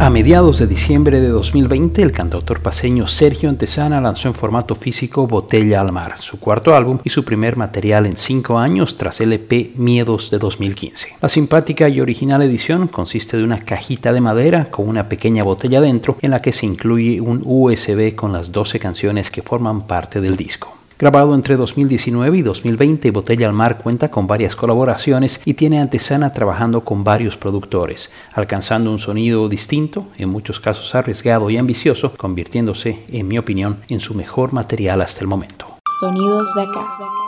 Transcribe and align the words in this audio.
A 0.00 0.08
mediados 0.08 0.58
de 0.58 0.66
diciembre 0.66 1.20
de 1.20 1.28
2020, 1.28 2.00
el 2.00 2.10
cantautor 2.10 2.62
paseño 2.62 3.06
Sergio 3.06 3.50
Antesana 3.50 4.00
lanzó 4.00 4.28
en 4.28 4.34
formato 4.34 4.74
físico 4.74 5.26
Botella 5.26 5.82
al 5.82 5.92
Mar, 5.92 6.14
su 6.18 6.40
cuarto 6.40 6.74
álbum 6.74 7.00
y 7.04 7.10
su 7.10 7.22
primer 7.22 7.58
material 7.58 8.06
en 8.06 8.16
cinco 8.16 8.56
años 8.56 8.96
tras 8.96 9.20
el 9.20 9.34
EP 9.34 9.76
Miedos 9.76 10.30
de 10.30 10.38
2015. 10.38 11.16
La 11.20 11.28
simpática 11.28 11.86
y 11.90 12.00
original 12.00 12.40
edición 12.40 12.88
consiste 12.88 13.36
de 13.36 13.44
una 13.44 13.58
cajita 13.58 14.14
de 14.14 14.22
madera 14.22 14.70
con 14.70 14.88
una 14.88 15.06
pequeña 15.06 15.44
botella 15.44 15.82
dentro 15.82 16.16
en 16.22 16.30
la 16.30 16.40
que 16.40 16.54
se 16.54 16.64
incluye 16.64 17.20
un 17.20 17.42
USB 17.44 18.14
con 18.14 18.32
las 18.32 18.52
12 18.52 18.80
canciones 18.80 19.30
que 19.30 19.42
forman 19.42 19.82
parte 19.82 20.22
del 20.22 20.34
disco. 20.34 20.79
Grabado 21.00 21.34
entre 21.34 21.56
2019 21.56 22.36
y 22.36 22.42
2020, 22.42 23.10
Botella 23.10 23.46
al 23.46 23.54
Mar 23.54 23.78
cuenta 23.78 24.10
con 24.10 24.26
varias 24.26 24.54
colaboraciones 24.54 25.40
y 25.46 25.54
tiene 25.54 25.80
antesana 25.80 26.30
trabajando 26.30 26.84
con 26.84 27.04
varios 27.04 27.38
productores, 27.38 28.12
alcanzando 28.34 28.90
un 28.90 28.98
sonido 28.98 29.48
distinto, 29.48 30.08
en 30.18 30.28
muchos 30.28 30.60
casos 30.60 30.94
arriesgado 30.94 31.48
y 31.48 31.56
ambicioso, 31.56 32.12
convirtiéndose, 32.18 33.02
en 33.08 33.28
mi 33.28 33.38
opinión, 33.38 33.78
en 33.88 34.00
su 34.00 34.14
mejor 34.14 34.52
material 34.52 35.00
hasta 35.00 35.22
el 35.22 35.26
momento. 35.26 35.78
Sonidos 36.00 36.54
de 36.54 36.62
acá. 36.64 37.19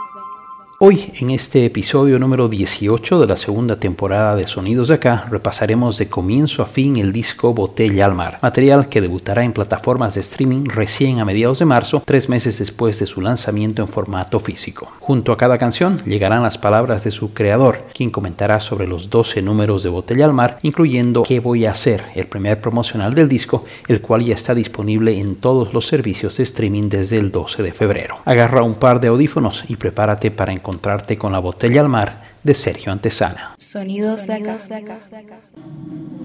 Hoy, 0.84 1.12
en 1.20 1.30
este 1.30 1.64
episodio 1.64 2.18
número 2.18 2.48
18 2.48 3.20
de 3.20 3.28
la 3.28 3.36
segunda 3.36 3.78
temporada 3.78 4.34
de 4.34 4.48
Sonidos 4.48 4.88
de 4.88 4.94
Acá, 4.94 5.28
repasaremos 5.30 5.96
de 5.96 6.08
comienzo 6.08 6.60
a 6.60 6.66
fin 6.66 6.96
el 6.96 7.12
disco 7.12 7.54
Botella 7.54 8.04
al 8.04 8.16
Mar, 8.16 8.40
material 8.42 8.88
que 8.88 9.00
debutará 9.00 9.44
en 9.44 9.52
plataformas 9.52 10.16
de 10.16 10.22
streaming 10.22 10.64
recién 10.64 11.20
a 11.20 11.24
mediados 11.24 11.60
de 11.60 11.66
marzo, 11.66 12.02
tres 12.04 12.28
meses 12.28 12.58
después 12.58 12.98
de 12.98 13.06
su 13.06 13.20
lanzamiento 13.20 13.80
en 13.80 13.86
formato 13.86 14.40
físico. 14.40 14.90
Junto 14.98 15.30
a 15.30 15.36
cada 15.36 15.56
canción 15.56 16.02
llegarán 16.04 16.42
las 16.42 16.58
palabras 16.58 17.04
de 17.04 17.12
su 17.12 17.32
creador, 17.32 17.84
quien 17.94 18.10
comentará 18.10 18.58
sobre 18.58 18.88
los 18.88 19.08
12 19.08 19.40
números 19.40 19.84
de 19.84 19.88
Botella 19.88 20.24
al 20.24 20.34
Mar, 20.34 20.58
incluyendo 20.62 21.22
¿Qué 21.22 21.38
voy 21.38 21.64
a 21.64 21.70
hacer?, 21.70 22.02
el 22.16 22.26
primer 22.26 22.60
promocional 22.60 23.14
del 23.14 23.28
disco, 23.28 23.64
el 23.86 24.00
cual 24.00 24.24
ya 24.24 24.34
está 24.34 24.52
disponible 24.52 25.16
en 25.16 25.36
todos 25.36 25.74
los 25.74 25.86
servicios 25.86 26.38
de 26.38 26.42
streaming 26.42 26.88
desde 26.88 27.18
el 27.18 27.30
12 27.30 27.62
de 27.62 27.72
febrero. 27.72 28.16
Agarra 28.24 28.64
un 28.64 28.74
par 28.74 29.00
de 29.00 29.06
audífonos 29.06 29.64
y 29.68 29.76
prepárate 29.76 30.32
para 30.32 30.52
encontrar 30.52 30.71
encontrarte 30.72 31.18
con 31.18 31.32
la 31.32 31.38
botella 31.38 31.82
al 31.82 31.88
mar 31.88 32.31
de 32.42 32.54
Sergio 32.54 32.92
Antesana. 32.92 33.54
Sonidos 33.58 34.26
de 34.26 34.34
acá. 34.34 34.58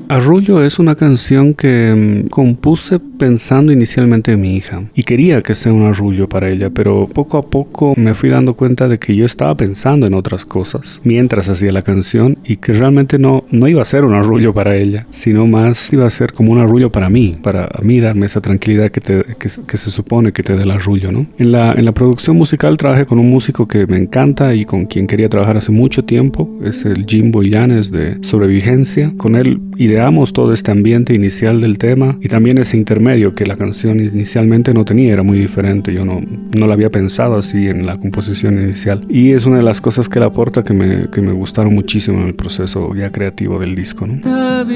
Arrullo 0.10 0.64
es 0.64 0.80
una 0.80 0.96
canción 0.96 1.54
que 1.54 2.24
mm, 2.26 2.30
compuse 2.30 2.98
pensando 3.00 3.74
inicialmente 3.74 4.32
en 4.32 4.40
mi 4.40 4.56
hija 4.56 4.84
y 4.96 5.04
quería 5.04 5.42
que 5.42 5.54
sea 5.54 5.74
un 5.74 5.84
arrullo 5.84 6.30
para 6.30 6.50
ella, 6.50 6.70
pero 6.70 7.10
poco 7.14 7.38
a 7.38 7.42
poco 7.42 7.94
me 7.98 8.14
fui 8.14 8.30
dando 8.30 8.54
cuenta 8.54 8.88
de 8.88 9.00
que 9.00 9.16
yo 9.16 9.26
estaba 9.26 9.56
pensando 9.56 10.08
en 10.08 10.14
otras 10.14 10.46
cosas 10.46 11.02
mientras 11.04 11.50
hacía 11.50 11.74
la 11.74 11.82
canción 11.82 12.38
y 12.46 12.56
que 12.56 12.72
realmente 12.72 13.20
no, 13.20 13.44
no 13.52 13.68
iba 13.68 13.82
a 13.82 13.86
ser 13.86 14.06
un 14.06 14.14
arrullo 14.14 14.54
para 14.54 14.78
ella, 14.78 15.06
sino 15.12 15.46
más 15.46 15.92
iba 15.92 16.08
a 16.08 16.10
ser 16.10 16.32
como 16.32 16.54
un 16.54 16.60
arrullo 16.60 16.90
para 16.90 17.10
mí, 17.10 17.36
para 17.42 17.70
mí 17.82 18.00
darme 18.00 18.28
esa 18.28 18.40
tranquilidad 18.40 18.92
que, 18.92 19.02
te, 19.02 19.26
que, 19.38 19.78
se 19.78 19.92
supone 19.92 20.32
que 20.32 20.42
te 20.42 20.56
da 20.56 20.64
el 20.64 20.72
arrullo. 20.72 21.12
¿no? 21.12 21.26
En, 21.38 21.52
la, 21.52 21.74
en 21.74 21.84
la 21.84 21.92
producción 21.92 22.38
musical 22.38 22.78
trabajé 22.78 23.06
con 23.06 23.20
un 23.20 23.30
músico 23.30 23.68
que 23.68 23.86
me 23.86 23.98
encanta 23.98 24.56
y 24.56 24.64
con 24.64 24.86
quien 24.86 25.06
quería 25.06 25.28
trabajar 25.28 25.58
hace 25.58 25.74
mucho 25.74 26.06
tiempo, 26.08 26.50
es 26.64 26.86
el 26.86 27.06
Jimbo 27.06 27.44
Llanes 27.44 27.92
de 27.92 28.18
Sobrevigencia. 28.22 29.14
Con 29.18 29.36
él 29.36 29.62
ideamos 29.78 30.34
todo 30.34 30.54
este 30.54 30.72
ambiente 30.72 31.14
inicial 31.14 31.62
del 31.62 31.78
tema 31.78 32.18
y 32.20 32.30
también 32.30 32.58
ese 32.58 32.78
intermedio 32.78 33.36
que 33.36 33.46
la 33.46 33.56
canción 33.56 34.00
inicialmente 34.00 34.74
no 34.74 34.86
tenía, 34.86 35.14
era 35.14 35.22
muy 35.22 35.38
diferente, 35.38 35.94
yo 35.94 36.04
no, 36.04 36.22
no 36.58 36.66
lo 36.66 36.74
había 36.74 36.90
pensado 36.90 37.38
así 37.38 37.68
en 37.68 37.86
la 37.86 37.98
composición 37.98 38.60
inicial. 38.60 39.06
Y 39.10 39.34
es 39.34 39.46
una 39.46 39.58
de 39.58 39.64
las 39.64 39.80
cosas 39.80 40.10
que 40.10 40.18
él 40.18 40.24
aporta 40.26 40.64
que 40.64 40.74
me, 40.74 41.10
que 41.12 41.22
me 41.22 41.34
gustaron 41.34 41.76
muchísimo 41.76 42.22
en 42.22 42.28
el 42.28 42.36
proceso 42.36 42.96
ya 42.96 43.12
creativo 43.12 43.60
del 43.60 43.76
disco. 43.76 44.08
¿no? 44.08 44.22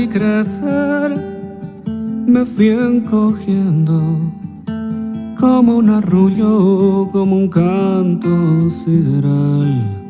crecer, 0.10 1.12
me 2.28 2.46
fui 2.46 2.70
encogiendo 2.70 4.20
como 5.40 5.78
un 5.78 5.90
arrullo, 5.90 7.10
como 7.12 7.38
un 7.38 7.48
canto 7.48 8.70
sideral 8.70 10.01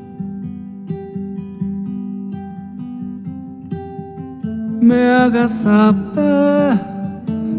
me 4.82 5.10
hagas 5.12 5.62
saber, 5.62 6.80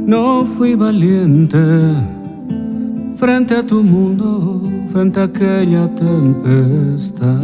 no 0.07 0.45
fui 0.45 0.75
valiente 0.75 1.59
frente 3.17 3.55
a 3.55 3.63
tu 3.65 3.85
mundo, 3.85 4.69
frente 4.89 5.21
a 5.21 5.25
aquella 5.25 5.89
tempestad. 5.95 7.41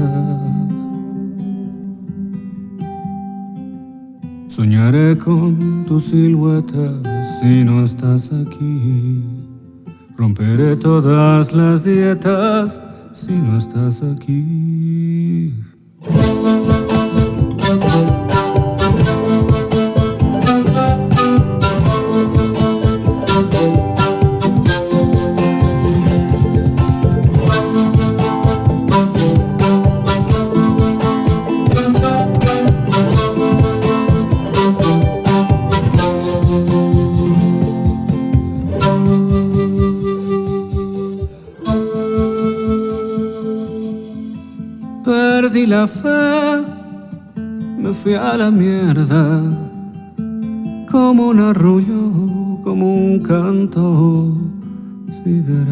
Soñaré 4.48 5.16
con 5.16 5.84
tu 5.86 6.00
silueta 6.00 7.00
si 7.38 7.62
no 7.62 7.84
estás 7.84 8.32
aquí. 8.32 9.22
Romperé 10.16 10.74
todas 10.76 11.52
las 11.52 11.84
dietas 11.84 12.80
si 13.12 13.32
no 13.32 13.56
estás 13.56 14.02
aquí. 14.02 15.54
Fui 48.02 48.14
a 48.14 48.36
la 48.36 48.50
mierda, 48.50 49.42
como 50.90 51.28
un 51.28 51.40
arrullo, 51.40 52.60
como 52.62 52.94
un 52.94 53.20
canto 53.20 54.36
sideral. 55.10 55.67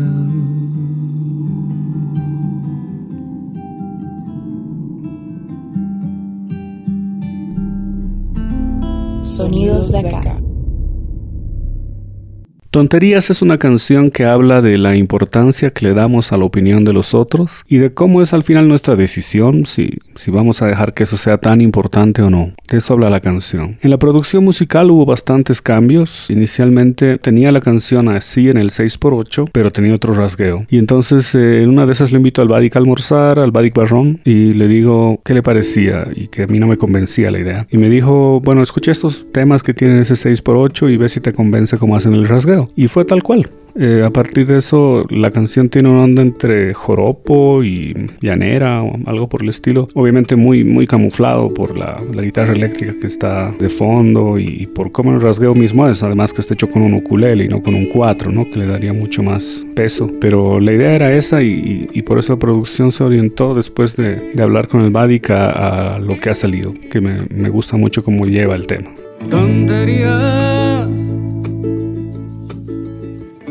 Tonterías 12.77 13.31
es 13.31 13.41
una 13.41 13.57
canción 13.57 14.11
que 14.11 14.27
habla 14.27 14.61
de 14.61 14.77
la 14.77 14.97
importancia 14.97 15.71
que 15.71 15.87
le 15.87 15.95
damos 15.95 16.31
a 16.31 16.37
la 16.37 16.45
opinión 16.45 16.85
de 16.85 16.93
los 16.93 17.15
otros 17.15 17.65
y 17.67 17.79
de 17.79 17.89
cómo 17.89 18.21
es 18.21 18.35
al 18.35 18.43
final 18.43 18.69
nuestra 18.69 18.97
decisión 18.97 19.65
si, 19.65 19.95
si 20.15 20.31
vamos 20.31 20.61
a 20.61 20.67
dejar 20.67 20.93
que 20.93 21.05
eso 21.05 21.17
sea 21.17 21.39
tan 21.39 21.63
importante 21.63 22.21
o 22.21 22.29
no. 22.29 22.53
De 22.71 22.77
eso 22.77 22.93
habla 22.93 23.09
la 23.09 23.21
canción. 23.21 23.79
En 23.81 23.89
la 23.89 23.99
producción 23.99 24.45
musical 24.45 24.91
hubo 24.91 25.07
bastantes 25.07 25.63
cambios. 25.63 26.27
Inicialmente 26.29 27.17
tenía 27.17 27.51
la 27.51 27.63
canción 27.63 28.11
así 28.11 28.51
en 28.51 28.59
el 28.59 28.69
6x8, 28.69 29.49
pero 29.53 29.71
tenía 29.71 29.95
otro 29.95 30.13
rasgueo. 30.13 30.67
Y 30.69 30.77
entonces 30.77 31.35
eh, 31.35 31.63
en 31.63 31.71
una 31.71 31.87
de 31.87 31.95
esas 31.95 32.13
le 32.13 32.19
invito 32.19 32.43
al 32.43 32.49
Badik 32.49 32.77
a 32.77 32.79
almorzar, 32.79 33.39
al 33.39 33.53
Badik 33.53 33.75
Barrón, 33.75 34.21
y 34.23 34.53
le 34.53 34.69
digo 34.69 35.19
qué 35.25 35.33
le 35.33 35.43
parecía 35.43 36.09
y 36.15 36.29
que 36.29 36.43
a 36.43 36.47
mí 36.47 36.59
no 36.59 36.67
me 36.67 36.77
convencía 36.77 37.31
la 37.31 37.39
idea. 37.39 37.67
Y 37.71 37.79
me 37.79 37.89
dijo, 37.89 38.43
bueno, 38.43 38.63
escucha 38.63 38.93
estos 38.93 39.33
temas 39.33 39.63
que 39.63 39.73
tienen 39.73 39.97
ese 39.97 40.13
6x8 40.13 40.93
y 40.93 40.99
ve 40.99 41.09
si 41.09 41.21
te 41.21 41.33
convence 41.33 41.79
cómo 41.79 41.97
hacen 41.97 42.13
el 42.13 42.29
rasgueo. 42.29 42.66
Y 42.75 42.89
fue 42.89 43.05
tal 43.05 43.23
cual. 43.23 43.49
Eh, 43.79 44.03
a 44.05 44.11
partir 44.11 44.47
de 44.47 44.59
eso, 44.59 45.05
la 45.11 45.31
canción 45.31 45.69
tiene 45.69 45.91
una 45.91 46.05
onda 46.05 46.23
entre 46.23 46.73
joropo 46.73 47.63
y 47.63 47.95
llanera 48.23 48.83
o 48.83 48.97
algo 49.05 49.29
por 49.29 49.43
el 49.43 49.51
estilo. 49.51 49.89
Obviamente 49.95 50.35
muy, 50.35 50.65
muy 50.65 50.87
camuflado 50.87 51.53
por 51.53 51.77
la, 51.77 52.01
guitarra 52.23 52.55
eléctrica 52.55 52.95
que 52.99 53.07
está 53.07 53.53
de 53.59 53.69
fondo 53.69 54.39
y, 54.39 54.67
por 54.67 54.93
cómo 54.93 55.13
el 55.13 55.21
rasgueo 55.21 55.55
mismo 55.55 55.87
es. 55.89 56.03
Además 56.03 56.33
que 56.33 56.41
está 56.41 56.55
hecho 56.55 56.69
con 56.69 56.83
un 56.83 56.95
ukulele 56.95 57.45
y 57.45 57.49
no 57.49 57.61
con 57.61 57.75
un 57.75 57.87
cuatro, 57.87 58.33
¿no? 58.33 58.49
Que 58.49 58.61
le 58.61 58.67
daría 58.67 58.95
mucho 58.95 59.23
más 59.23 59.65
peso. 59.75 60.11
Pero 60.21 60.59
la 60.59 60.73
idea 60.73 60.95
era 60.95 61.13
esa 61.15 61.43
y, 61.43 62.03
por 62.07 62.19
eso 62.19 62.35
la 62.35 62.39
producción 62.39 62.93
se 62.93 63.05
orientó 63.05 63.55
después 63.55 63.97
de, 63.97 64.33
hablar 64.41 64.69
con 64.69 64.83
el 64.83 64.91
Badik 64.91 65.31
a, 65.31 65.99
lo 65.99 66.19
que 66.19 66.31
ha 66.31 66.35
salido. 66.35 66.73
Que 66.91 67.01
me, 67.01 67.19
me 67.31 67.51
gusta 67.51 67.77
mucho 67.77 68.03
cómo 68.03 68.27
lleva 68.27 68.55
el 68.55 68.67
tema. 68.67 68.91
Tonterías 69.29 71.16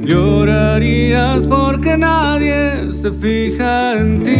llorarías 0.00 1.42
porque 1.48 1.96
nadie 1.98 2.92
se 2.92 3.10
fija 3.10 3.98
en 4.00 4.22
ti. 4.22 4.38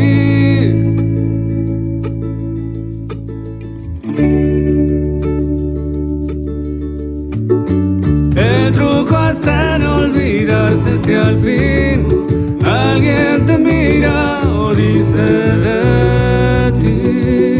El 8.58 8.74
truco 8.74 9.16
está 9.28 9.76
en 9.76 9.86
olvidarse 9.86 10.98
si 10.98 11.14
al 11.14 11.36
fin 11.38 12.58
alguien 12.64 13.46
te 13.46 13.58
mira 13.58 14.42
o 14.50 14.74
dice 14.74 15.22
de 15.64 16.72
ti. 16.80 17.57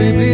maybe 0.00 0.29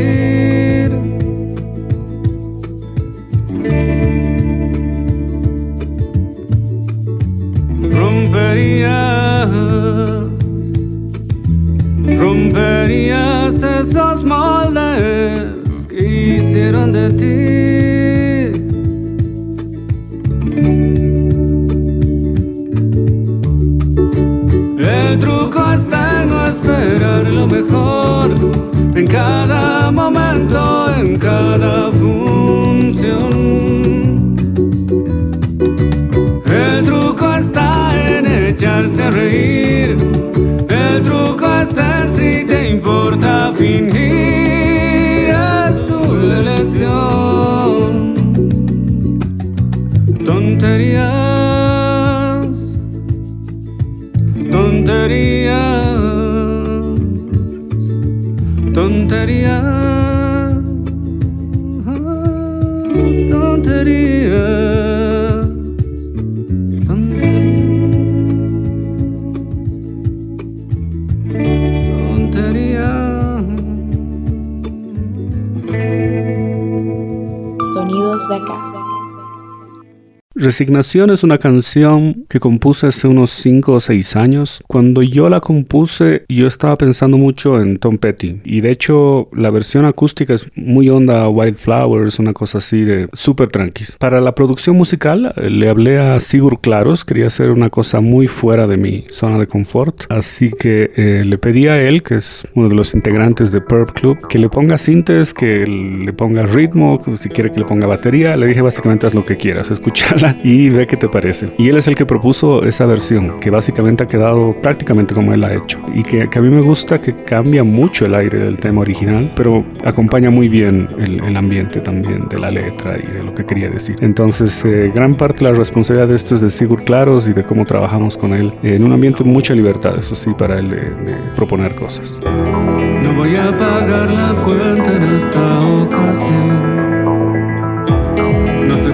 Resignación 80.35 81.11
es 81.11 81.23
una 81.23 81.39
canción 81.39 82.26
que 82.29 82.41
compuse 82.41 82.89
hace 82.89 83.09
unos 83.09 83.31
5 83.31 83.73
o 83.73 83.81
6 83.81 84.17
años. 84.17 84.61
Cuando 84.67 85.03
yo 85.03 85.29
la 85.29 85.41
compuse, 85.41 86.25
yo 86.29 86.47
estaba 86.47 86.77
pensando 86.77 87.17
mucho 87.17 87.61
en 87.61 87.79
Tom 87.79 87.99
Petty. 87.99 88.41
Y 88.45 88.61
de 88.61 88.71
hecho, 88.71 89.29
la 89.33 89.51
versión 89.51 89.85
acústica 89.85 90.35
es 90.35 90.47
muy 90.55 90.89
onda 90.89 91.29
Wildflowers, 91.29 92.19
una 92.19 92.33
cosa 92.33 92.59
así 92.59 92.83
de 92.83 93.09
súper 93.13 93.49
tranquis. 93.49 93.97
Para 93.99 94.21
la 94.21 94.35
producción 94.35 94.77
musical, 94.77 95.33
eh, 95.37 95.51
le 95.51 95.69
hablé 95.69 95.99
a 95.99 96.19
Sigur 96.21 96.61
Claros. 96.61 97.05
Quería 97.05 97.27
hacer 97.27 97.51
una 97.51 97.71
cosa 97.71 98.01
muy 98.01 98.29
fuera 98.29 98.67
de 98.67 98.77
mi 98.77 99.05
zona 99.11 99.39
de 99.39 99.47
confort. 99.47 100.05
Así 100.09 100.51
que 100.51 100.91
eh, 100.97 101.23
le 101.25 101.39
pedí 101.39 101.67
a 101.69 101.81
él, 101.81 102.03
que 102.03 102.17
es 102.17 102.47
uno 102.55 102.69
de 102.69 102.75
los 102.75 102.95
integrantes 102.95 103.53
de 103.53 103.61
Purp 103.61 103.91
Club, 103.93 104.29
que 104.29 104.39
le 104.39 104.49
ponga 104.49 104.79
sintes, 104.79 105.35
que 105.35 105.67
le 105.67 106.13
ponga 106.13 106.47
ritmo, 106.47 107.01
si 107.19 107.29
quiere 107.29 107.51
que 107.51 107.61
le 107.61 107.67
ponga 107.67 107.87
batería. 107.87 108.37
Le 108.37 108.47
dije 108.47 108.63
básicamente 108.63 109.07
haz 109.07 109.15
lo 109.15 109.25
que 109.25 109.37
quieras, 109.37 109.71
escúchala 109.71 110.39
y 110.45 110.69
ve 110.69 110.87
qué 110.87 110.97
te 110.97 111.09
parece. 111.09 111.53
Y 111.59 111.69
él 111.69 111.77
es 111.77 111.87
el 111.89 111.95
que 111.95 112.07
propuso 112.17 112.63
esa 112.63 112.87
versión, 112.87 113.41
que 113.41 113.51
básicamente 113.51 114.05
ha 114.05 114.09
quedado 114.09 114.55
prácticamente 114.63 115.15
como 115.15 115.35
él 115.35 115.45
ha 115.45 115.55
hecho. 115.55 115.79
Y 115.95 116.03
que, 116.03 116.31
que 116.31 116.39
a 116.39 116.43
mí 116.43 116.49
me 116.49 116.63
gusta 116.63 116.99
que 116.99 117.13
cambia 117.25 117.63
mucho 117.63 118.07
el 118.07 118.15
aire 118.15 118.39
del 118.39 118.59
tema 118.59 118.81
original, 118.81 119.31
pero 119.37 119.63
acompaña 119.85 120.31
muy 120.31 120.49
bien 120.49 120.89
el, 120.99 121.23
el 121.23 121.37
ambiente 121.37 121.81
también 121.81 122.27
de 122.31 122.39
la 122.39 122.51
letra 122.51 122.97
y 122.99 123.07
de 123.07 123.23
lo 123.23 123.35
que 123.35 123.45
quería 123.45 123.69
decir. 123.69 123.97
Entonces, 124.01 124.65
eh, 124.65 124.91
gran 124.95 125.15
parte 125.15 125.45
de 125.45 125.53
la 125.53 125.59
responsabilidad 125.59 126.09
de 126.09 126.17
esto 126.17 126.35
es 126.35 126.41
de 126.41 126.49
Sigur 126.49 126.85
Claros 126.85 127.29
y 127.29 127.35
de 127.35 127.45
cómo 127.45 127.67
trabajamos 127.67 128.17
con 128.17 128.33
él 128.33 128.51
en 128.63 128.83
un 128.83 128.93
ambiente 128.93 129.23
mucha 129.23 129.53
libertad, 129.53 129.99
eso 129.99 130.15
sí, 130.15 130.31
para 130.39 130.59
él 130.59 130.71
de, 130.71 130.77
de 130.77 131.15
proponer 131.37 131.75
cosas. 131.75 132.17
No 132.23 133.13
voy 133.15 133.37
a 133.37 133.57
pagar 133.59 134.11
la 134.11 134.43
cuenta 134.43 134.97
en 134.97 135.03
esta 135.03 135.61
ocasión. 135.83 136.66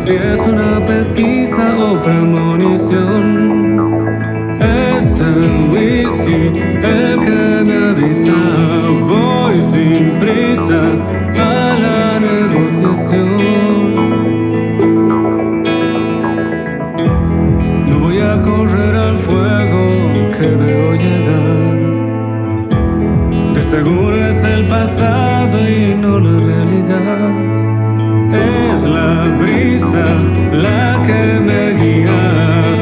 Si 0.05 0.15
es 0.15 0.41
una 0.41 0.85
pesquisa 0.85 1.77
o 1.79 2.01
premonición. 2.01 3.23
Es 4.61 5.21
el 5.21 5.71
whisky 5.71 6.43
el 6.83 7.21
que 7.21 7.63
me 7.65 7.77
avisa. 7.91 8.41
Voy 9.07 9.57
sin 9.71 10.19
prisa 10.19 10.83
a 11.39 11.79
la 11.85 12.19
negociación. 12.19 13.41
No 17.89 17.95
voy 18.01 18.19
a 18.19 18.43
correr 18.43 18.95
al 18.97 19.19
fuego 19.19 19.83
que 20.37 20.49
veo 20.63 20.95
llegar. 20.95 21.79
De 23.55 23.63
seguro 23.71 24.17
es 24.17 24.45
el 24.45 24.67
pasado 24.67 25.57
y 25.69 25.95
no 25.95 26.19
la 26.19 26.41
realidad. 26.45 27.72
Es 28.35 28.83
la 28.83 29.37
brisa 29.39 30.07
la 30.53 31.03
que 31.07 31.41
me 31.41 31.73
guía. 31.81 32.21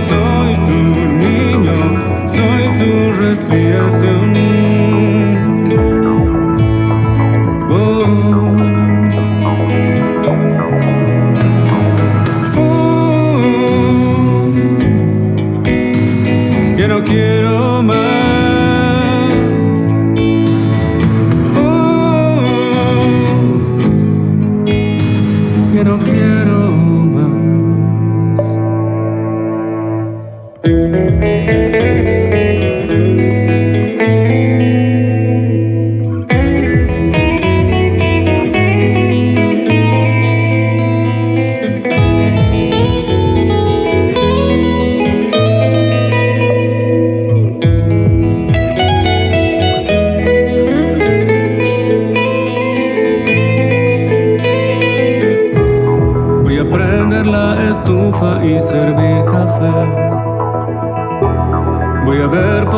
Soy 0.08 0.54
su 0.66 0.80
niño, 1.24 1.78
soy 2.34 2.64
su 2.78 2.92
respiración. 3.20 4.19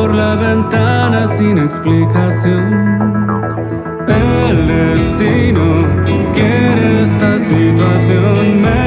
Por 0.03 0.13
la 0.13 0.35
ventana 0.35 1.29
sin 1.37 1.57
explicación. 1.59 2.73
El 4.05 4.67
destino 4.67 5.85
quiere 6.33 7.03
esta 7.03 7.39
situación. 7.47 8.82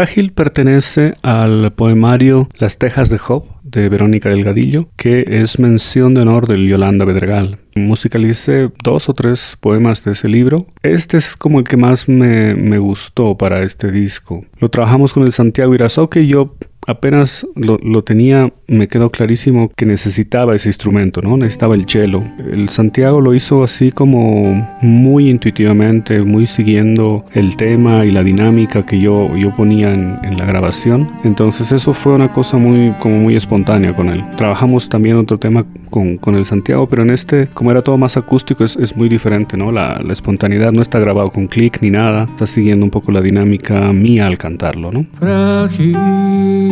Frágil 0.00 0.32
pertenece 0.32 1.14
al 1.20 1.74
poemario 1.74 2.48
Las 2.56 2.78
Tejas 2.78 3.10
de 3.10 3.18
Job 3.18 3.44
de 3.62 3.90
Verónica 3.90 4.30
Delgadillo, 4.30 4.88
que 4.96 5.26
es 5.28 5.58
mención 5.58 6.14
de 6.14 6.22
honor 6.22 6.48
de 6.48 6.66
Yolanda 6.66 7.04
Bedregal. 7.04 7.58
Musicalicé 7.74 8.70
dos 8.82 9.10
o 9.10 9.12
tres 9.12 9.58
poemas 9.60 10.02
de 10.02 10.12
ese 10.12 10.26
libro. 10.26 10.66
Este 10.82 11.18
es 11.18 11.36
como 11.36 11.58
el 11.58 11.66
que 11.66 11.76
más 11.76 12.08
me, 12.08 12.78
gustó 12.78 13.36
para 13.36 13.62
este 13.62 13.90
disco. 13.90 14.42
Lo 14.58 14.70
trabajamos 14.70 15.12
con 15.12 15.24
el 15.24 15.32
Santiago 15.32 15.74
Irazoque 15.74 16.22
y 16.22 16.28
yo 16.28 16.56
apenas 16.86 17.46
lo, 17.54 17.78
lo, 17.82 18.02
tenía, 18.02 18.52
me 18.66 18.88
quedó 18.88 19.10
clarísimo 19.10 19.70
que 19.76 19.86
necesitaba 19.86 20.54
ese 20.54 20.68
instrumento, 20.68 21.20
¿no? 21.20 21.36
Necesitaba 21.36 21.74
el 21.74 21.86
cello. 21.86 22.22
El 22.38 22.68
Santiago 22.68 23.20
lo 23.20 23.34
hizo 23.34 23.62
así 23.62 23.92
como 23.92 24.78
muy 24.82 25.28
intuitivamente, 25.30 26.22
muy 26.22 26.46
siguiendo 26.46 27.24
el 27.32 27.56
tema 27.56 28.04
y 28.04 28.10
la 28.10 28.22
dinámica 28.22 28.84
que 28.86 29.00
yo, 29.00 29.36
yo 29.36 29.54
ponía 29.54 29.92
en, 29.92 30.20
la 30.30 30.46
grabación. 30.46 31.10
Entonces 31.24 31.72
eso 31.72 31.92
fue 31.92 32.14
una 32.14 32.32
cosa 32.32 32.56
muy, 32.56 32.92
como 33.00 33.18
muy 33.18 33.36
espontánea 33.36 33.94
con 33.94 34.08
él. 34.08 34.24
Trabajamos 34.36 34.88
también 34.88 35.16
otro 35.16 35.38
tema 35.38 35.66
con, 35.90 36.16
con 36.16 36.36
el 36.36 36.46
Santiago, 36.46 36.88
pero 36.88 37.02
en 37.02 37.10
este, 37.10 37.48
como 37.48 37.72
era 37.72 37.82
todo 37.82 37.98
más 37.98 38.16
acústico, 38.16 38.64
es, 38.64 38.76
es 38.76 38.96
muy 38.96 39.08
diferente, 39.08 39.56
¿no? 39.56 39.72
La, 39.72 40.00
la, 40.02 40.12
espontaneidad 40.12 40.72
no 40.72 40.82
está 40.82 40.98
grabado 40.98 41.30
con 41.30 41.48
clic 41.48 41.78
ni 41.82 41.90
nada, 41.90 42.24
está 42.30 42.46
siguiendo 42.46 42.84
un 42.84 42.90
poco 42.90 43.10
la 43.10 43.20
dinámica 43.20 43.92
mía 43.92 44.28
al 44.28 44.38
cantarlo, 44.38 44.92
¿no? 44.92 45.04
Frágil 45.18 46.69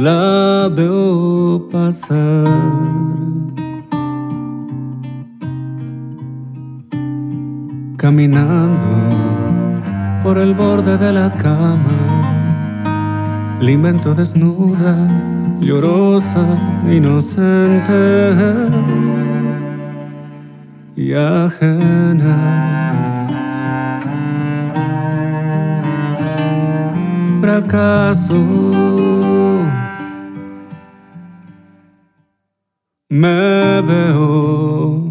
la 0.00 0.70
veo 0.74 1.68
pasar. 1.70 2.46
Caminando 7.96 8.92
por 10.22 10.38
el 10.38 10.54
borde 10.54 10.96
de 10.96 11.12
la 11.12 11.30
cama, 11.32 11.98
la 13.60 13.70
invento 13.70 14.14
desnuda, 14.14 15.06
llorosa, 15.60 16.46
inocente 16.90 18.00
y 20.96 21.12
ajena. 21.12 23.09
Fracaso. 27.40 28.40
Me 33.08 33.82
veo 33.82 35.10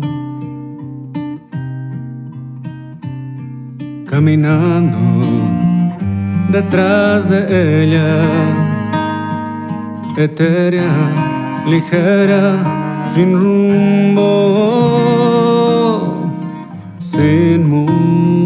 caminando 4.09 4.98
detrás 6.50 7.29
de 7.29 7.83
ella, 7.83 8.24
etérea, 10.17 10.91
ligera, 11.67 12.55
sin 13.13 13.29
rumbo, 13.38 14.25
sin 17.12 17.67
mundo. 17.69 18.38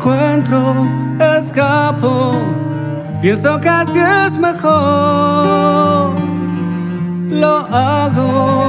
Encuentro, 0.00 0.86
escapo, 1.38 2.32
pienso 3.20 3.60
que 3.60 3.68
así 3.68 3.98
es 3.98 4.32
mejor, 4.38 6.14
lo 7.28 7.56
hago 7.70 8.59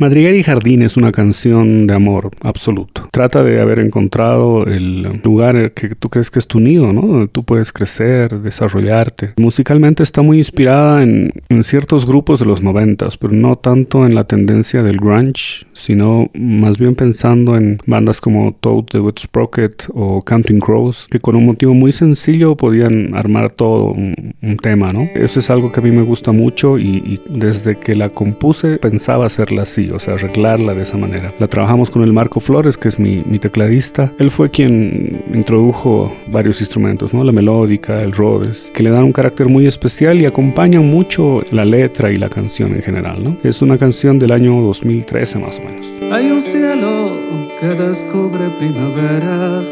Madriguera 0.00 0.34
y 0.34 0.42
Jardín 0.42 0.82
es 0.82 0.96
una 0.96 1.12
canción 1.12 1.86
de 1.86 1.92
amor 1.92 2.30
absoluto. 2.40 3.02
Trata 3.12 3.44
de 3.44 3.60
haber 3.60 3.80
encontrado 3.80 4.64
el 4.64 5.02
lugar 5.22 5.72
que 5.72 5.94
tú 5.94 6.08
crees 6.08 6.30
que 6.30 6.38
es 6.38 6.46
tu 6.46 6.58
nido, 6.58 6.90
¿no? 6.94 7.02
Donde 7.02 7.28
tú 7.28 7.44
puedes 7.44 7.70
crecer, 7.70 8.40
desarrollarte. 8.40 9.34
Musicalmente 9.36 10.02
está 10.02 10.22
muy 10.22 10.38
inspirada 10.38 11.02
en, 11.02 11.34
en 11.50 11.62
ciertos 11.64 12.06
grupos 12.06 12.40
de 12.40 12.46
los 12.46 12.62
noventas, 12.62 13.18
pero 13.18 13.34
no 13.34 13.56
tanto 13.56 14.06
en 14.06 14.14
la 14.14 14.24
tendencia 14.24 14.82
del 14.82 14.96
grunge, 14.96 15.66
sino 15.74 16.30
más 16.32 16.78
bien 16.78 16.94
pensando 16.94 17.58
en 17.58 17.76
bandas 17.84 18.22
como 18.22 18.54
Toad 18.54 18.84
the 18.84 19.00
Wet 19.00 19.18
Sprocket 19.18 19.84
o 19.92 20.22
Counting 20.22 20.60
Crows, 20.60 21.08
que 21.10 21.20
con 21.20 21.36
un 21.36 21.44
motivo 21.44 21.74
muy 21.74 21.92
sencillo 21.92 22.56
podían 22.56 23.14
armar 23.14 23.50
todo 23.50 23.92
un, 23.92 24.34
un 24.40 24.56
tema, 24.56 24.94
¿no? 24.94 25.02
Eso 25.14 25.40
es 25.40 25.50
algo 25.50 25.70
que 25.70 25.80
a 25.80 25.82
mí 25.82 25.90
me 25.90 26.04
gusta 26.04 26.32
mucho 26.32 26.78
y, 26.78 27.02
y 27.04 27.20
desde 27.28 27.78
que 27.78 27.94
la 27.94 28.08
compuse 28.08 28.78
pensaba 28.78 29.26
hacerla 29.26 29.64
así, 29.64 29.89
o 29.92 29.98
sea, 29.98 30.14
arreglarla 30.14 30.74
de 30.74 30.82
esa 30.82 30.96
manera. 30.96 31.32
La 31.38 31.48
trabajamos 31.48 31.90
con 31.90 32.02
el 32.02 32.12
Marco 32.12 32.40
Flores, 32.40 32.76
que 32.76 32.88
es 32.88 32.98
mi, 32.98 33.22
mi 33.26 33.38
tecladista. 33.38 34.12
Él 34.18 34.30
fue 34.30 34.50
quien 34.50 35.22
introdujo 35.34 36.14
varios 36.26 36.60
instrumentos, 36.60 37.12
¿no? 37.14 37.24
La 37.24 37.32
melódica, 37.32 38.02
el 38.02 38.12
Rhodes, 38.12 38.70
que 38.74 38.82
le 38.82 38.90
dan 38.90 39.04
un 39.04 39.12
carácter 39.12 39.48
muy 39.48 39.66
especial 39.66 40.20
y 40.20 40.26
acompañan 40.26 40.86
mucho 40.86 41.42
la 41.50 41.64
letra 41.64 42.10
y 42.10 42.16
la 42.16 42.28
canción 42.28 42.74
en 42.74 42.82
general, 42.82 43.22
¿no? 43.22 43.36
Es 43.42 43.62
una 43.62 43.78
canción 43.78 44.18
del 44.18 44.32
año 44.32 44.60
2013 44.60 45.38
más 45.38 45.58
o 45.58 45.62
menos. 45.62 45.86
Hay 46.12 46.30
un 46.30 46.42
cielo 46.42 47.12
que 47.60 47.66
descubre 47.66 48.48
primaveras. 48.58 49.68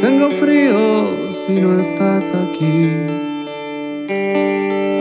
Tengo 0.00 0.30
frío 0.30 1.10
si 1.46 1.60
no 1.60 1.78
estás 1.78 2.24
aquí. 2.34 2.88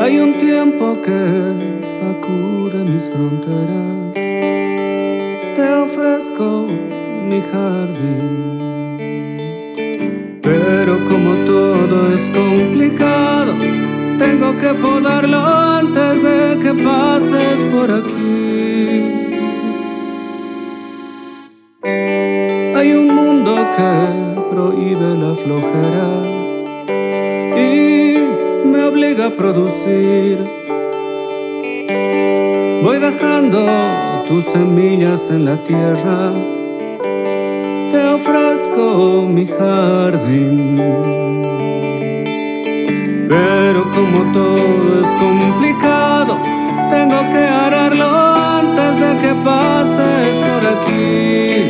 Hay 0.01 0.17
un 0.17 0.37
tiempo 0.37 0.95
que 1.01 1.81
sacude 1.99 2.85
mis 2.85 3.03
fronteras. 3.03 4.13
Te 5.57 5.73
ofrezco 5.73 6.67
mi 7.27 7.41
jardín. 7.41 8.99
Pero 10.41 10.93
como 11.09 11.31
todo 11.45 11.95
es 12.15 12.23
complicado, 12.33 13.53
tengo 14.17 14.57
que 14.61 14.73
podarlo 14.75 15.37
antes 15.37 16.23
de 16.23 16.59
que 16.61 16.73
pases 16.81 17.59
por 17.73 17.91
aquí. 17.91 18.39
Hay 22.73 22.89
un 22.93 23.07
mundo 23.13 23.53
que 23.75 23.91
prohíbe 24.49 25.09
la 25.17 25.35
flojera 25.35 26.09
y 27.57 27.88
a 29.17 29.29
producir. 29.31 30.37
Voy 32.83 32.99
dejando 32.99 33.65
tus 34.27 34.45
semillas 34.45 35.27
en 35.31 35.45
la 35.45 35.57
tierra. 35.57 36.31
Te 37.91 38.07
ofrezco 38.07 39.25
mi 39.27 39.47
jardín. 39.47 40.77
Pero 43.27 43.83
como 43.95 44.31
todo 44.31 45.01
es 45.01 45.07
complicado, 45.25 46.37
tengo 46.91 47.19
que 47.33 47.43
ararlo 47.65 48.09
antes 48.59 48.91
de 48.99 49.11
que 49.21 49.33
pases 49.43 50.29
por 50.49 50.63
aquí. 50.75 51.63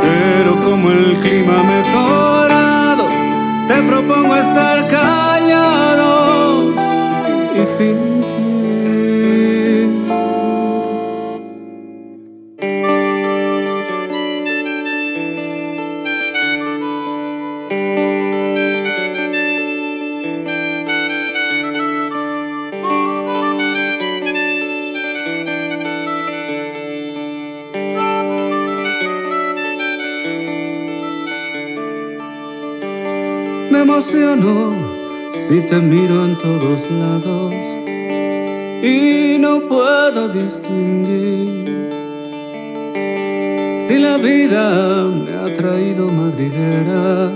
Pero 0.00 0.50
como 0.64 0.90
el 0.90 1.16
clima 1.22 1.60
ha 1.60 1.64
mejorado, 1.64 2.65
te 3.68 3.82
propongo 3.82 4.36
estar 4.36 4.86
callados 4.88 6.74
y 7.54 7.78
fin 7.78 8.15
si 35.48 35.60
te 35.62 35.80
miro 35.80 36.24
en 36.24 36.36
todos 36.36 36.88
lados 36.90 37.54
y 38.82 39.38
no 39.38 39.60
puedo 39.66 40.28
distinguir 40.28 41.90
si 43.86 43.98
la 43.98 44.18
vida 44.18 45.04
me 45.04 45.36
ha 45.36 45.54
traído 45.54 46.08
madriguera 46.08 47.32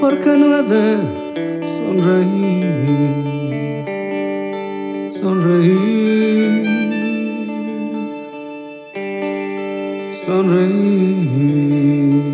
porque 0.00 0.36
no 0.36 0.58
he 0.58 0.62
de 0.62 0.96
sonreír, 1.78 3.14
sonreír. 5.20 6.72
sonreír, 10.26 12.31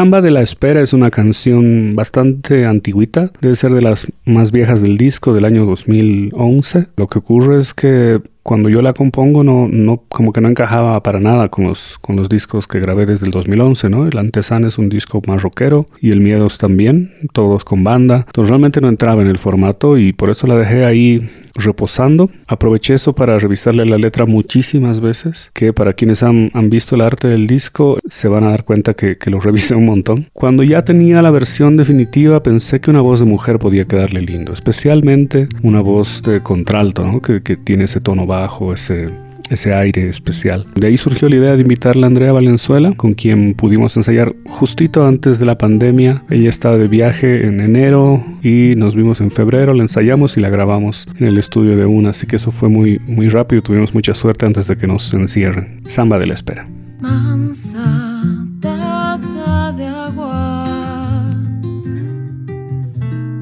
Samba 0.00 0.22
de 0.22 0.30
la 0.30 0.40
Espera 0.40 0.80
es 0.80 0.94
una 0.94 1.10
canción 1.10 1.94
bastante 1.94 2.64
antigüita, 2.64 3.32
debe 3.42 3.54
ser 3.54 3.72
de 3.72 3.82
las 3.82 4.06
más 4.24 4.50
viejas 4.50 4.80
del 4.80 4.96
disco 4.96 5.34
del 5.34 5.44
año 5.44 5.66
2011. 5.66 6.86
Lo 6.96 7.06
que 7.06 7.18
ocurre 7.18 7.58
es 7.58 7.74
que 7.74 8.22
cuando 8.42 8.68
yo 8.68 8.82
la 8.82 8.92
compongo 8.92 9.44
no, 9.44 9.68
no, 9.68 10.02
como 10.08 10.32
que 10.32 10.40
no 10.40 10.48
encajaba 10.48 11.02
para 11.02 11.20
nada 11.20 11.48
con 11.48 11.64
los, 11.64 11.98
con 12.00 12.16
los 12.16 12.28
discos 12.28 12.66
que 12.66 12.80
grabé 12.80 13.06
desde 13.06 13.26
el 13.26 13.32
2011, 13.32 13.90
¿no? 13.90 14.06
El 14.06 14.16
Antesana 14.18 14.68
es 14.68 14.78
un 14.78 14.88
disco 14.88 15.20
más 15.26 15.42
rockero 15.42 15.88
y 16.00 16.10
el 16.10 16.20
Miedos 16.20 16.58
también, 16.58 17.12
todos 17.32 17.64
con 17.64 17.84
banda. 17.84 18.24
Entonces 18.26 18.48
realmente 18.48 18.80
no 18.80 18.88
entraba 18.88 19.22
en 19.22 19.28
el 19.28 19.38
formato 19.38 19.98
y 19.98 20.12
por 20.12 20.30
eso 20.30 20.46
la 20.46 20.56
dejé 20.56 20.84
ahí 20.84 21.28
reposando. 21.54 22.30
Aproveché 22.46 22.94
eso 22.94 23.12
para 23.12 23.38
revisarle 23.38 23.84
la 23.84 23.98
letra 23.98 24.26
muchísimas 24.26 25.00
veces, 25.00 25.50
que 25.54 25.72
para 25.72 25.92
quienes 25.92 26.22
han, 26.22 26.50
han 26.54 26.70
visto 26.70 26.94
el 26.94 27.02
arte 27.02 27.28
del 27.28 27.46
disco 27.46 27.98
se 28.08 28.28
van 28.28 28.44
a 28.44 28.50
dar 28.50 28.64
cuenta 28.64 28.94
que, 28.94 29.18
que 29.18 29.30
lo 29.30 29.40
revisé 29.40 29.74
un 29.74 29.86
montón. 29.86 30.28
Cuando 30.32 30.62
ya 30.62 30.84
tenía 30.84 31.22
la 31.22 31.30
versión 31.30 31.76
definitiva 31.76 32.42
pensé 32.42 32.80
que 32.80 32.90
una 32.90 33.00
voz 33.00 33.20
de 33.20 33.26
mujer 33.26 33.58
podía 33.58 33.84
quedarle 33.84 34.22
lindo, 34.22 34.52
especialmente 34.52 35.48
una 35.62 35.80
voz 35.80 36.22
de 36.22 36.42
contralto, 36.42 37.04
¿no? 37.04 37.20
que, 37.20 37.42
que 37.42 37.56
tiene 37.56 37.84
ese 37.84 38.00
tono 38.00 38.26
bajo, 38.30 38.72
ese, 38.72 39.10
ese 39.50 39.74
aire 39.74 40.08
especial. 40.08 40.64
De 40.76 40.86
ahí 40.86 40.96
surgió 40.96 41.28
la 41.28 41.36
idea 41.36 41.56
de 41.56 41.62
invitarla 41.62 42.06
a 42.06 42.08
Andrea 42.08 42.32
Valenzuela, 42.32 42.92
con 42.96 43.14
quien 43.14 43.54
pudimos 43.54 43.96
ensayar 43.96 44.34
justito 44.46 45.04
antes 45.04 45.38
de 45.40 45.46
la 45.46 45.58
pandemia. 45.58 46.22
Ella 46.30 46.48
estaba 46.48 46.78
de 46.78 46.86
viaje 46.86 47.46
en 47.46 47.60
enero 47.60 48.24
y 48.42 48.74
nos 48.76 48.94
vimos 48.94 49.20
en 49.20 49.30
febrero, 49.30 49.74
la 49.74 49.82
ensayamos 49.82 50.36
y 50.36 50.40
la 50.40 50.48
grabamos 50.48 51.08
en 51.18 51.26
el 51.26 51.38
estudio 51.38 51.76
de 51.76 51.86
una, 51.86 52.10
así 52.10 52.26
que 52.26 52.36
eso 52.36 52.52
fue 52.52 52.68
muy, 52.68 53.00
muy 53.06 53.28
rápido, 53.28 53.62
tuvimos 53.62 53.92
mucha 53.92 54.14
suerte 54.14 54.46
antes 54.46 54.68
de 54.68 54.76
que 54.76 54.86
nos 54.86 55.12
encierren. 55.12 55.82
Samba 55.84 56.18
de 56.18 56.26
la 56.28 56.34
espera. 56.34 56.68
Mansa 57.00 58.46
taza 58.60 59.72
de 59.76 59.86
agua, 59.86 60.64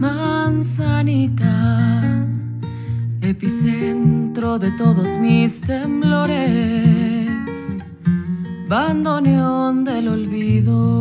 manzanita 0.00 1.54
epicentro 3.20 4.07
de 4.38 4.70
todos 4.78 5.18
mis 5.18 5.60
temblores, 5.62 6.38
bandoneón 8.68 9.82
del 9.82 10.06
olvido. 10.06 11.00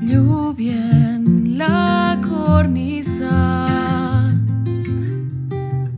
Lluvia 0.00 1.14
en 1.14 1.56
la 1.56 2.20
cornisa, 2.28 3.68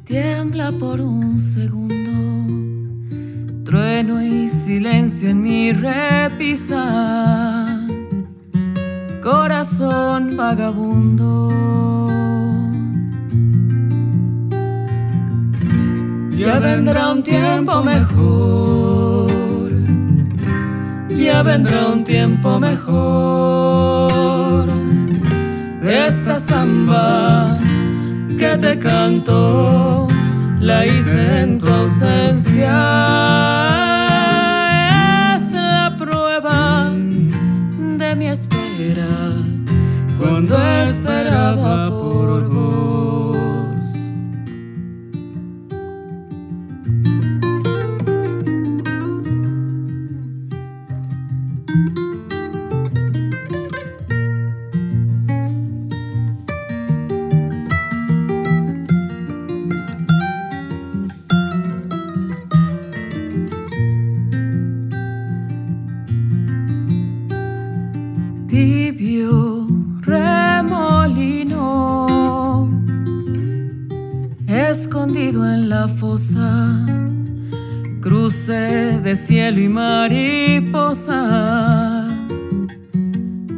tiembla 0.04 0.70
por 0.72 1.00
un 1.00 1.38
segundo, 1.38 2.12
trueno 3.64 4.22
y 4.22 4.48
silencio 4.48 5.30
en 5.30 5.40
mi 5.40 5.72
repisa 5.72 6.84
corazón 9.22 10.36
vagabundo. 10.36 11.93
Ya 16.44 16.58
vendrá 16.58 17.10
un 17.10 17.22
tiempo 17.22 17.82
mejor, 17.82 19.72
ya 21.08 21.42
vendrá 21.42 21.86
un 21.86 22.04
tiempo 22.04 22.60
mejor. 22.60 24.04
Esta 25.82 26.38
samba 26.38 27.56
que 28.38 28.58
te 28.58 28.78
canto, 28.78 30.06
la 30.60 30.84
hice 30.84 31.40
en 31.44 31.58
tu 31.58 31.66
ausencia. 31.66 32.76
Es 35.36 35.50
la 35.52 35.96
prueba 35.96 36.90
de 37.98 38.16
mi 38.16 38.26
espera 38.26 39.08
cuando 40.18 40.58
esperaba 40.58 41.88
por 41.88 42.44
cruce 78.04 79.00
de 79.02 79.16
cielo 79.16 79.60
y 79.60 79.68
mariposa, 79.68 81.18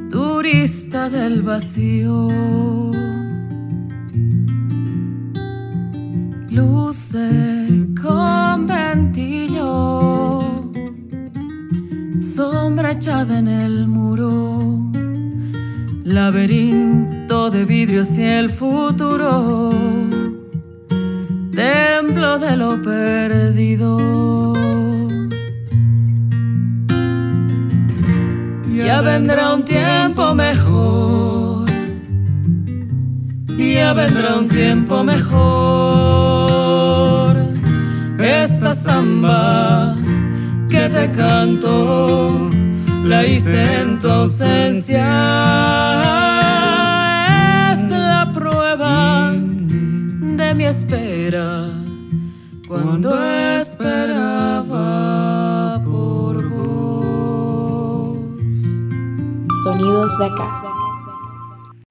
turista 0.09 1.11
del 1.11 1.43
vacío. 1.43 2.29
Luce 6.49 7.89
conventillo, 8.01 9.65
sombra 12.21 12.93
echada 12.93 13.41
en 13.41 13.49
el 13.49 13.89
muro, 13.89 14.46
laberinto 16.27 17.51
de 17.53 17.65
vidrios 17.65 18.19
y 18.19 18.25
el 18.25 18.51
futuro 18.51 19.71
templo 21.55 22.41
de 22.41 22.57
lo 22.57 22.83
perdido. 22.83 24.55
Ya 28.75 29.03
vendrá 29.03 29.55
un 29.55 29.65
tiempo 29.65 30.35
mejor, 30.35 31.71
ya 33.57 33.95
vendrá 33.95 34.39
un 34.41 34.49
tiempo 34.49 35.05
mejor. 35.05 36.17
Esta 38.19 38.75
samba 38.75 39.95
que 40.69 40.89
te 40.89 41.09
canto 41.13 42.56
la 43.07 43.27
hice 43.27 43.81
en 43.81 44.01
tu 44.01 44.09
ausencia. 44.09 45.07
Es 47.73 47.91
la 47.91 48.31
prueba 48.33 49.33
de 49.33 50.55
mi 50.55 50.65
espera 50.65 51.69
cuando 52.69 53.15
esperaba 53.61 54.91
por 55.85 56.49
vos. 56.49 58.17
Sonidos 59.63 60.19
de 60.19 60.25
acá. 60.25 60.66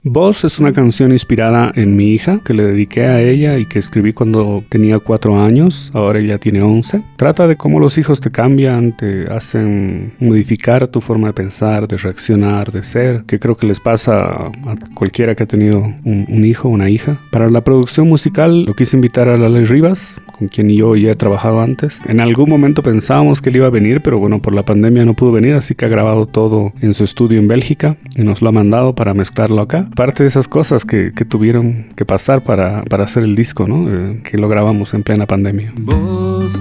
Voz 0.08 0.44
es 0.44 0.60
una 0.60 0.72
canción 0.72 1.12
inspirada 1.12 1.72
en 1.76 1.98
mi 1.98 2.12
hija 2.12 2.40
que 2.46 2.54
le 2.54 2.64
dediqué 2.64 3.06
a 3.06 3.24
ella 3.24 3.58
y 3.58 3.66
que 3.66 3.80
escribí 3.80 4.14
cuando 4.14 4.64
tenía 4.70 5.00
cuatro 5.00 5.42
años, 5.42 5.90
ahora 5.96 6.20
ella 6.20 6.38
tiene 6.38 6.62
11. 6.62 7.02
Trata 7.16 7.48
de 7.48 7.56
cómo 7.56 7.80
los 7.80 7.98
hijos 7.98 8.22
te 8.22 8.30
cambian, 8.30 8.96
te 8.96 9.26
hacen 9.34 10.14
modificar 10.20 10.88
tu 10.90 11.02
forma 11.02 11.30
de 11.30 11.34
pensar, 11.34 11.88
de 11.88 11.98
reaccionar, 11.98 12.72
de 12.72 12.84
ser, 12.84 13.24
que 13.24 13.40
creo 13.40 13.58
que 13.58 13.66
les 13.66 13.80
pasa 13.80 14.20
a 14.26 14.52
cualquiera 14.94 15.34
que 15.34 15.42
ha 15.42 15.48
tenido 15.48 15.80
un, 15.80 16.46
hijo 16.46 16.68
o 16.68 16.72
una 16.72 16.92
hija. 16.92 17.18
Para 17.32 17.50
la 17.50 17.62
producción 17.62 18.08
musical 18.08 18.66
lo 18.66 18.76
quise 18.76 18.98
invitar 18.98 19.28
a 19.28 19.38
Lale 19.38 19.64
Rivas, 19.64 20.22
con 20.38 20.50
quien 20.50 20.70
yo 20.70 20.96
ya 20.96 21.14
he 21.14 21.16
trabajado 21.16 21.62
antes. 21.62 22.00
En 22.06 22.20
algún 22.20 22.48
momento 22.48 22.84
pensábamos 22.84 23.42
que 23.42 23.50
él 23.50 23.56
iba 23.56 23.66
a 23.66 23.72
venir, 23.72 24.02
pero 24.04 24.20
bueno, 24.20 24.40
por 24.40 24.54
la 24.54 24.62
pandemia 24.62 25.04
no 25.04 25.16
pudo 25.16 25.32
venir, 25.32 25.56
así 25.56 25.74
que 25.74 25.86
ha 25.86 25.90
grabado 25.90 26.28
todo 26.28 26.74
en 26.82 26.94
su 26.94 27.04
estudio 27.04 27.40
en 27.40 27.48
Bélgica 27.48 27.98
y 28.16 28.22
nos 28.22 28.44
lo 28.44 28.50
ha 28.50 28.52
mandado 28.52 28.94
para 28.94 29.16
mezclarlo 29.16 29.62
acá 29.62 29.90
parte 29.96 30.24
de 30.24 30.28
esas 30.28 30.48
cosas 30.48 30.86
que, 30.86 31.12
que 31.14 31.26
tuvieron 31.26 31.88
que 31.96 32.06
pasar 32.06 32.44
para, 32.44 32.84
para, 32.84 33.06
hacer 33.06 33.24
el 33.24 33.36
disco, 33.36 33.66
¿no? 33.66 33.90
Eh, 33.90 34.22
que 34.24 34.38
lo 34.38 34.48
grabamos 34.50 34.94
en 34.94 35.04
plena 35.04 35.26
pandemia. 35.26 35.74
Vos, 35.78 36.54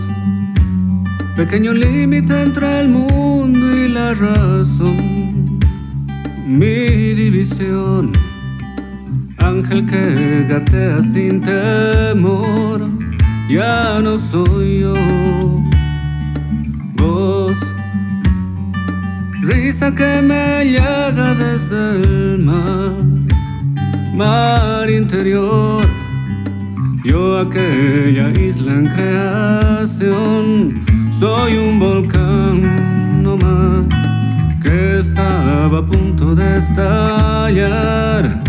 pequeño 1.37 1.73
límite 1.73 2.43
entre 2.43 2.81
el 2.81 2.89
mundo 2.89 3.59
y 3.77 3.89
la 3.89 4.15
razón, 4.15 5.59
mi 6.47 6.87
división, 7.15 8.13
ángel 9.39 9.85
que 9.85 10.47
gatea 10.49 11.03
sin 11.03 11.41
temor, 11.41 12.89
ya 13.51 14.01
no 14.01 14.19
soy 14.19 14.81
yo. 14.81 14.95
Vos, 16.95 17.57
risa 19.43 19.93
que 19.93 20.23
me 20.23 20.65
llega 20.65 21.35
desde 21.35 21.97
el 21.97 22.39
mar 22.39 23.14
mar 24.15 24.89
interior. 24.89 25.85
Yo 27.05 27.39
aquella 27.39 28.31
isla 28.31 28.73
en 28.73 28.87
creación, 28.87 30.85
soy 31.19 31.57
un 31.57 31.79
volcán 31.79 33.23
no 33.23 33.37
más 33.37 33.85
que 34.63 34.99
estaba 35.01 35.79
a 35.79 35.87
punto 35.87 36.35
de 36.35 36.59
estallar, 36.59 38.43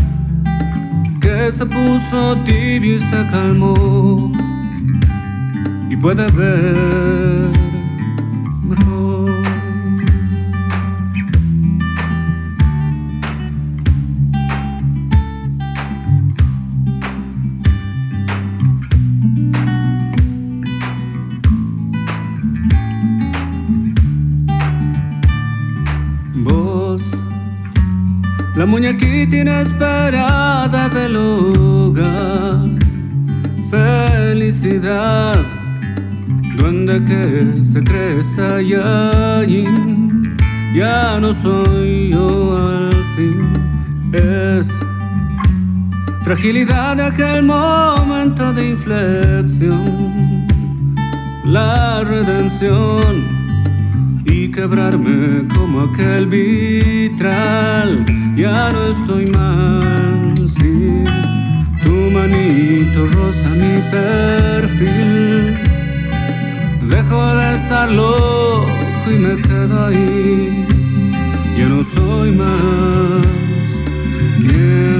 que 1.19 1.51
se 1.51 1.65
puso 1.65 2.38
tibio 2.45 2.95
y 2.95 2.99
se 2.99 3.28
calmó 3.32 4.32
y 5.89 5.95
puede 5.97 6.25
ver 6.32 7.49
mejor. 8.63 9.04
La 28.65 28.71
muñequita 28.71 29.38
inesperada 29.38 30.89
del 30.89 31.15
hogar, 31.17 32.67
felicidad, 33.69 35.36
duende 36.58 37.04
que 37.04 37.63
se 37.63 37.84
cree 37.84 38.23
Saiyajin, 38.23 40.36
ya 40.75 41.19
no 41.19 41.36
soy 41.36 42.10
yo 42.10 42.58
al 42.58 42.91
fin, 43.15 43.54
es 44.13 44.67
fragilidad 46.23 46.97
de 46.97 47.04
aquel 47.04 47.43
momento 47.43 48.51
de 48.51 48.71
inflexión, 48.71 50.47
la 51.43 52.04
redención 52.04 53.35
quebrarme 54.49 55.47
como 55.53 55.81
aquel 55.81 56.27
vitral. 56.27 58.05
Ya 58.36 58.71
no 58.71 58.88
estoy 58.88 59.25
mal. 59.27 60.36
Tu 61.84 62.12
manito 62.12 63.05
rosa 63.15 63.49
mi 63.49 63.75
perfil. 63.91 65.58
Dejo 66.89 67.36
de 67.36 67.55
estar 67.55 67.91
loco 67.91 68.67
y 69.08 69.17
me 69.25 69.36
quedo 69.41 69.86
ahí. 69.86 70.65
Ya 71.58 71.67
no 71.69 71.84
soy 71.84 72.31
más 72.31 73.36
quien 74.41 74.94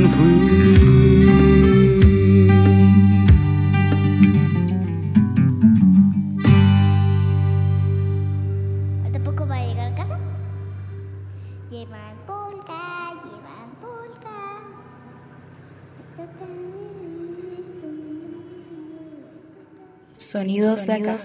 Sonidos 20.36 20.86
de 20.86 20.92
acá. 20.96 21.18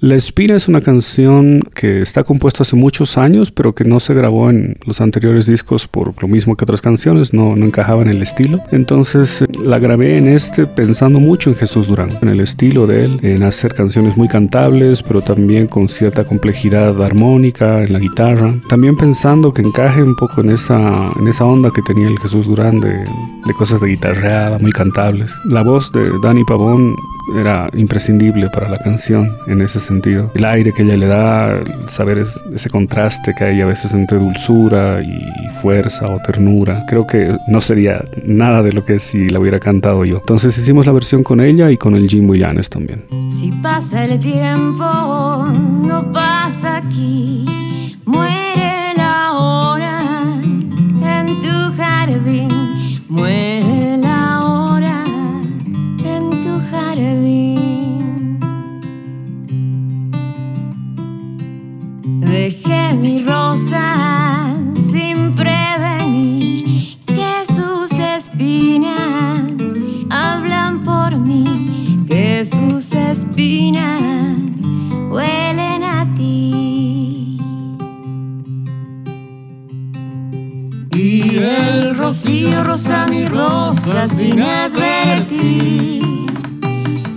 La 0.00 0.16
Espina 0.16 0.56
es 0.56 0.66
una 0.66 0.80
canción 0.80 1.60
que 1.72 2.02
está 2.02 2.24
compuesta 2.24 2.64
hace 2.64 2.74
muchos 2.74 3.16
años, 3.16 3.52
pero 3.52 3.76
que 3.76 3.84
no 3.84 4.00
se 4.00 4.12
grabó 4.12 4.50
en 4.50 4.76
los 4.84 5.00
anteriores 5.00 5.46
discos 5.46 5.86
por 5.86 6.20
lo 6.20 6.26
mismo 6.26 6.56
que 6.56 6.64
otras 6.64 6.80
canciones, 6.80 7.32
no, 7.32 7.54
no 7.54 7.64
encajaba 7.64 8.02
en 8.02 8.08
el 8.08 8.22
estilo. 8.22 8.60
Entonces 8.72 9.44
la 9.64 9.78
grabé 9.78 10.18
en 10.18 10.26
este 10.26 10.66
pensando 10.66 11.20
mucho 11.20 11.48
en 11.48 11.54
Jesús 11.54 11.86
Durán, 11.86 12.10
en 12.22 12.28
el 12.28 12.40
estilo 12.40 12.88
de 12.88 13.04
él, 13.04 13.20
en 13.22 13.44
hacer 13.44 13.72
canciones 13.72 14.16
muy 14.16 14.26
cantables, 14.26 15.04
pero 15.04 15.22
también 15.22 15.68
con 15.68 15.88
cierta 15.88 16.24
complejidad 16.24 17.00
armónica 17.00 17.84
en 17.84 17.92
la 17.92 18.00
guitarra. 18.00 18.52
También 18.68 18.96
pensando 18.96 19.52
que 19.52 19.62
encaje 19.62 20.02
un 20.02 20.16
poco 20.16 20.40
en 20.40 20.50
esa, 20.50 21.12
en 21.20 21.28
esa 21.28 21.44
onda 21.44 21.70
que 21.72 21.82
tenía 21.82 22.08
el 22.08 22.18
Jesús 22.18 22.48
Durán 22.48 22.80
de, 22.80 23.04
de 23.46 23.54
cosas 23.56 23.80
de 23.80 23.86
guitarreada, 23.90 24.58
muy 24.58 24.72
cantables. 24.72 25.38
La 25.44 25.62
voz 25.62 25.92
de 25.92 26.10
Dani 26.20 26.42
Pavón 26.44 26.96
era 27.34 27.68
imprescindible 27.76 28.48
para 28.50 28.68
la 28.68 28.76
canción 28.76 29.36
en 29.46 29.60
ese 29.62 29.80
sentido. 29.80 30.30
El 30.34 30.44
aire 30.44 30.72
que 30.72 30.82
ella 30.82 30.96
le 30.96 31.06
da, 31.06 31.60
saber 31.86 32.24
ese 32.54 32.70
contraste 32.70 33.34
que 33.36 33.44
hay 33.44 33.60
a 33.60 33.66
veces 33.66 33.94
entre 33.94 34.18
dulzura 34.18 35.00
y 35.02 35.48
fuerza 35.60 36.08
o 36.08 36.20
ternura, 36.20 36.84
creo 36.88 37.06
que 37.06 37.36
no 37.48 37.60
sería 37.60 38.02
nada 38.24 38.62
de 38.62 38.72
lo 38.72 38.84
que 38.84 38.98
si 38.98 39.28
la 39.28 39.40
hubiera 39.40 39.60
cantado 39.60 40.04
yo. 40.04 40.18
Entonces 40.18 40.56
hicimos 40.58 40.86
la 40.86 40.92
versión 40.92 41.22
con 41.22 41.40
ella 41.40 41.70
y 41.70 41.76
con 41.76 41.94
el 41.94 42.08
Jimbo 42.08 42.34
Llanes 42.34 42.70
también. 42.70 43.04
Si 43.38 43.50
pasa 43.62 44.04
el 44.04 44.18
tiempo, 44.18 45.46
no 45.84 46.10
pasa 46.10 46.78
aquí, 46.78 47.44
rocío 82.06 82.62
rosa 82.62 83.06
mi 83.08 83.26
rosa 83.26 84.06
sin 84.06 84.40
advertir 84.40 86.02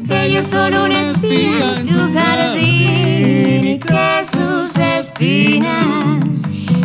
que 0.08 0.40
es 0.40 0.48
solo 0.48 0.86
una 0.86 1.12
espina 1.12 1.78
en 1.78 1.86
tu 1.86 2.00
jardín 2.12 3.68
y 3.68 3.78
que 3.78 4.19
sus 4.19 4.19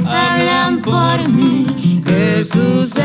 hablan 0.06 0.82
por 0.82 1.28
mí, 1.30 2.02
que 2.04 2.44
sus 2.44 2.96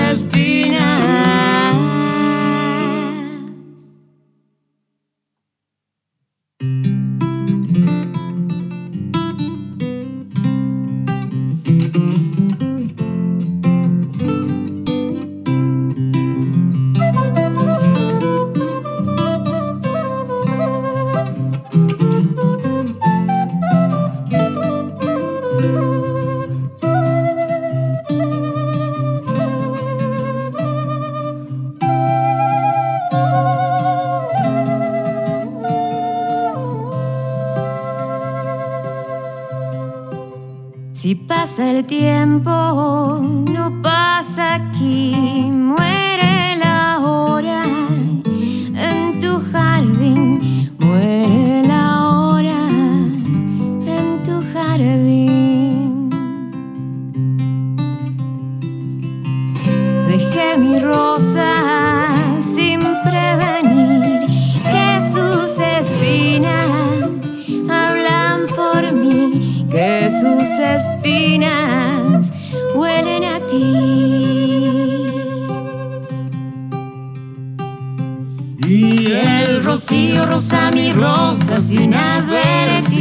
Y 78.72 79.14
el 79.14 79.64
rocío 79.64 80.28
rosa 80.28 80.70
mi 80.70 80.92
rosa 80.92 81.60
sin 81.60 81.96
advertir. 81.96 82.94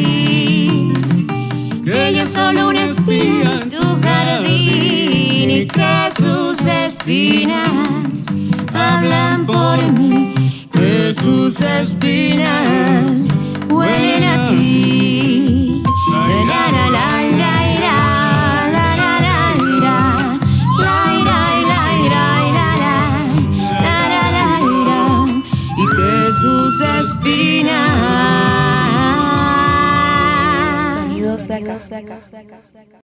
Que 1.84 2.08
ella 2.08 2.22
es 2.22 2.30
solo 2.30 2.68
una 2.70 2.84
espía 2.84 3.60
en 3.60 3.68
tu 3.68 4.00
jardín 4.02 5.50
y 5.50 5.66
que 5.66 6.10
sus 6.16 6.58
espinas 6.66 7.68
hablan 8.72 9.44
por 9.44 9.92
mí, 9.92 10.32
que 10.72 11.12
sus 11.12 11.60
espinas 11.60 13.18
huelen 13.68 14.24
a 14.24 14.48
ti. 14.48 15.82
La, 16.10 16.70
la, 16.72 16.90
la, 16.90 17.17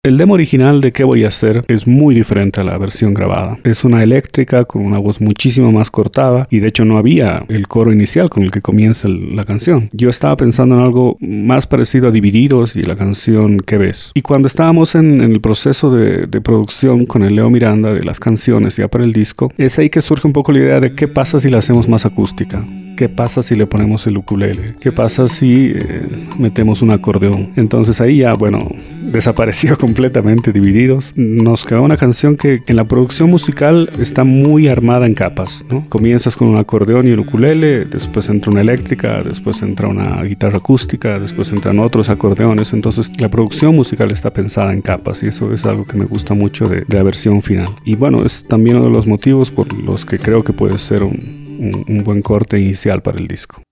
El 0.02 0.18
demo 0.18 0.34
original 0.34 0.80
de 0.80 0.92
¿Qué 0.92 1.04
voy 1.04 1.24
a 1.24 1.28
hacer? 1.28 1.62
es 1.68 1.86
muy 1.86 2.14
diferente 2.14 2.60
a 2.60 2.64
la 2.64 2.76
versión 2.76 3.14
grabada. 3.14 3.58
Es 3.64 3.84
una 3.84 4.02
eléctrica 4.02 4.64
con 4.66 4.84
una 4.84 4.98
voz 4.98 5.20
muchísimo 5.20 5.72
más 5.72 5.90
cortada 5.90 6.46
y 6.50 6.58
de 6.58 6.68
hecho 6.68 6.84
no 6.84 6.98
había 6.98 7.44
el 7.48 7.66
coro 7.68 7.92
inicial 7.92 8.28
con 8.28 8.42
el 8.42 8.50
que 8.50 8.60
comienza 8.60 9.08
el- 9.08 9.34
la 9.36 9.44
canción. 9.44 9.88
Yo 9.92 10.10
estaba 10.10 10.36
pensando 10.36 10.76
en 10.76 10.82
algo 10.82 11.16
más 11.20 11.66
parecido 11.66 12.08
a 12.08 12.10
Divididos 12.10 12.76
y 12.76 12.82
la 12.82 12.94
canción 12.96 13.58
¿Qué 13.58 13.78
ves? 13.78 14.10
Y 14.14 14.22
cuando 14.22 14.46
estábamos 14.48 14.94
en, 14.94 15.20
en 15.22 15.32
el 15.32 15.40
proceso 15.40 15.90
de, 15.90 16.26
de 16.26 16.40
producción 16.40 17.06
con 17.06 17.22
el 17.22 17.36
Leo 17.36 17.48
Miranda 17.50 17.94
de 17.94 18.02
las 18.04 18.20
canciones 18.20 18.76
ya 18.76 18.88
para 18.88 19.04
el 19.04 19.12
disco, 19.12 19.50
es 19.56 19.78
ahí 19.78 19.88
que 19.90 20.00
surge 20.02 20.26
un 20.26 20.32
poco 20.34 20.52
la 20.52 20.58
idea 20.58 20.80
de 20.80 20.94
qué 20.94 21.08
pasa 21.08 21.40
si 21.40 21.48
la 21.48 21.58
hacemos 21.58 21.88
más 21.88 22.04
acústica. 22.04 22.62
¿Qué 22.96 23.08
pasa 23.08 23.42
si 23.42 23.56
le 23.56 23.66
ponemos 23.66 24.06
el 24.06 24.16
ukulele? 24.16 24.76
¿Qué 24.80 24.92
pasa 24.92 25.26
si 25.26 25.72
eh, 25.74 26.02
metemos 26.38 26.80
un 26.80 26.92
acordeón? 26.92 27.50
Entonces 27.56 28.00
ahí 28.00 28.18
ya, 28.18 28.34
bueno, 28.34 28.68
desapareció 29.12 29.76
completamente 29.78 30.52
Divididos. 30.52 31.12
Nos 31.16 31.64
quedó 31.64 31.82
una 31.82 31.96
canción 31.96 32.36
que 32.36 32.60
en 32.66 32.76
la 32.76 32.84
producción 32.84 33.30
musical 33.30 33.90
está 33.98 34.22
muy 34.24 34.68
armada 34.68 35.06
en 35.06 35.14
capas, 35.14 35.64
¿no? 35.70 35.84
Comienzas 35.88 36.36
con 36.36 36.48
un 36.48 36.56
acordeón 36.56 37.08
y 37.08 37.10
un 37.12 37.20
ukulele, 37.20 37.84
después 37.84 38.28
entra 38.28 38.52
una 38.52 38.60
eléctrica, 38.60 39.22
después 39.22 39.60
entra 39.62 39.88
una 39.88 40.22
guitarra 40.22 40.58
acústica, 40.58 41.18
después 41.18 41.50
entran 41.52 41.80
otros 41.80 42.08
acordeones. 42.10 42.72
Entonces 42.72 43.10
la 43.20 43.28
producción 43.28 43.74
musical 43.74 44.12
está 44.12 44.32
pensada 44.32 44.72
en 44.72 44.82
capas 44.82 45.22
y 45.22 45.26
eso 45.26 45.52
es 45.52 45.64
algo 45.66 45.84
que 45.84 45.98
me 45.98 46.04
gusta 46.04 46.34
mucho 46.34 46.68
de, 46.68 46.82
de 46.86 46.96
la 46.96 47.02
versión 47.02 47.42
final. 47.42 47.68
Y 47.84 47.96
bueno, 47.96 48.24
es 48.24 48.44
también 48.44 48.76
uno 48.76 48.86
de 48.86 48.92
los 48.94 49.06
motivos 49.06 49.50
por 49.50 49.72
los 49.72 50.04
que 50.04 50.18
creo 50.18 50.44
que 50.44 50.52
puede 50.52 50.78
ser 50.78 51.02
un- 51.02 51.43
un- 51.58 51.84
buen 52.04 52.22
corte 52.22 52.58
inicial 52.58 53.02
para 53.02 53.18
el 53.18 53.26
disco. 53.28 53.62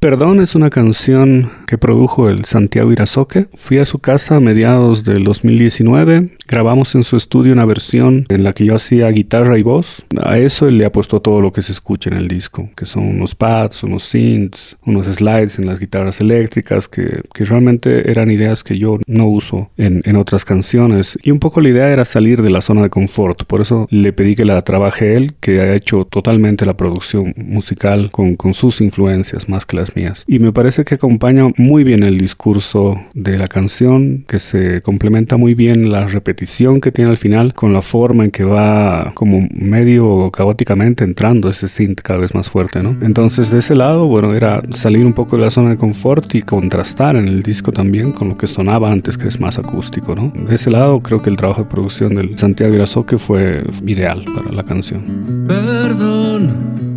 Perdón 0.00 0.40
es 0.40 0.54
una 0.54 0.70
canción 0.70 1.50
que 1.66 1.76
produjo 1.76 2.30
el 2.30 2.46
Santiago 2.46 2.90
Irazoque. 2.90 3.48
Fui 3.52 3.76
a 3.76 3.84
su 3.84 3.98
casa 3.98 4.36
a 4.36 4.40
mediados 4.40 5.04
del 5.04 5.24
2019. 5.24 6.30
Grabamos 6.48 6.94
en 6.94 7.04
su 7.04 7.16
estudio 7.16 7.52
una 7.52 7.66
versión 7.66 8.24
en 8.30 8.42
la 8.42 8.54
que 8.54 8.64
yo 8.64 8.74
hacía 8.74 9.10
guitarra 9.10 9.58
y 9.58 9.62
voz. 9.62 10.02
A 10.24 10.38
eso 10.38 10.66
él 10.66 10.78
le 10.78 10.86
ha 10.86 10.90
puesto 10.90 11.20
todo 11.20 11.42
lo 11.42 11.52
que 11.52 11.60
se 11.60 11.72
escucha 11.72 12.08
en 12.08 12.16
el 12.16 12.28
disco, 12.28 12.70
que 12.74 12.86
son 12.86 13.04
unos 13.04 13.34
pads, 13.34 13.82
unos 13.82 14.04
synths, 14.04 14.74
unos 14.86 15.06
slides 15.06 15.58
en 15.58 15.66
las 15.66 15.78
guitarras 15.78 16.22
eléctricas, 16.22 16.88
que, 16.88 17.20
realmente 17.34 18.10
eran 18.10 18.30
ideas 18.30 18.64
que 18.64 18.78
yo 18.78 18.98
no 19.06 19.26
uso 19.26 19.70
en, 19.76 20.16
otras 20.16 20.46
canciones. 20.46 21.18
Y 21.22 21.30
un 21.30 21.40
poco 21.40 21.60
la 21.60 21.68
idea 21.68 21.90
era 21.90 22.06
salir 22.06 22.40
de 22.40 22.50
la 22.50 22.62
zona 22.62 22.82
de 22.82 22.90
confort. 22.90 23.44
Por 23.44 23.60
eso 23.60 23.86
le 23.90 24.14
pedí 24.14 24.34
que 24.34 24.46
la 24.46 24.62
trabaje 24.62 25.14
él, 25.14 25.34
que 25.40 25.60
ha 25.60 25.74
hecho 25.74 26.06
totalmente 26.06 26.64
la 26.64 26.76
producción 26.76 27.34
musical 27.36 28.10
con, 28.10 28.36
con 28.36 28.54
sus 28.54 28.80
influencias 28.80 29.48
más 29.48 29.66
que 29.66 29.76
las 29.76 29.89
mías. 29.96 30.24
Y 30.26 30.38
me 30.38 30.52
parece 30.52 30.84
que 30.84 30.96
acompaña 30.96 31.48
muy 31.56 31.84
bien 31.84 32.02
el 32.02 32.18
discurso 32.18 33.00
de 33.14 33.36
la 33.36 33.46
canción, 33.46 34.24
que 34.26 34.38
se 34.38 34.80
complementa 34.82 35.36
muy 35.36 35.54
bien 35.54 35.90
la 35.90 36.06
repetición 36.06 36.80
que 36.80 36.92
tiene 36.92 37.10
al 37.10 37.18
final 37.18 37.54
con 37.54 37.72
la 37.72 37.82
forma 37.82 38.24
en 38.24 38.30
que 38.30 38.44
va 38.44 39.12
como 39.14 39.46
medio 39.52 40.30
caóticamente 40.30 41.04
entrando 41.04 41.48
ese 41.48 41.68
synth 41.68 42.00
cada 42.00 42.20
vez 42.20 42.34
más 42.34 42.50
fuerte, 42.50 42.82
¿no? 42.82 42.96
Entonces 43.02 43.50
de 43.50 43.58
ese 43.58 43.74
lado, 43.74 44.06
bueno, 44.06 44.34
era 44.34 44.62
salir 44.70 45.04
un 45.04 45.12
poco 45.12 45.36
de 45.36 45.42
la 45.42 45.50
zona 45.50 45.70
de 45.70 45.76
confort 45.76 46.34
y 46.34 46.42
contrastar 46.42 47.16
en 47.16 47.28
el 47.28 47.42
disco 47.42 47.72
también 47.72 48.12
con 48.12 48.28
lo 48.28 48.36
que 48.36 48.46
sonaba 48.46 48.90
antes, 48.90 49.16
que 49.16 49.28
es 49.28 49.40
más 49.40 49.58
acústico, 49.58 50.14
¿no? 50.14 50.32
De 50.48 50.54
ese 50.54 50.70
lado 50.70 51.00
creo 51.00 51.18
que 51.18 51.30
el 51.30 51.36
trabajo 51.36 51.62
de 51.62 51.68
producción 51.68 52.14
del 52.14 52.36
Santiago 52.38 52.74
Irazoque 52.74 53.18
fue 53.18 53.64
ideal 53.86 54.24
para 54.34 54.52
la 54.52 54.64
canción. 54.64 55.44
Perdón 55.46 56.89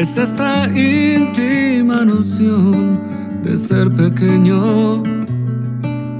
es 0.00 0.16
esta 0.16 0.66
íntima 0.68 2.06
noción 2.06 3.00
de 3.42 3.54
ser 3.58 3.90
pequeño, 3.90 5.02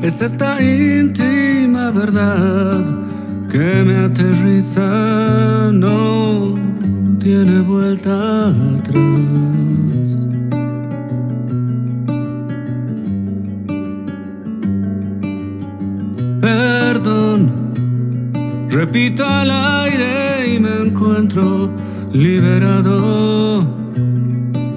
es 0.03 0.21
esta 0.21 0.61
íntima 0.61 1.91
verdad 1.91 2.85
que 3.51 3.83
me 3.83 3.97
aterriza, 4.05 5.71
no 5.73 6.55
tiene 7.21 7.61
vuelta 7.61 8.49
atrás. 8.49 8.99
Perdón, 16.43 17.51
repito 18.69 19.25
al 19.25 19.51
aire 19.51 20.55
y 20.55 20.61
me 20.61 20.87
encuentro 20.87 21.71
liberado. 22.13 23.65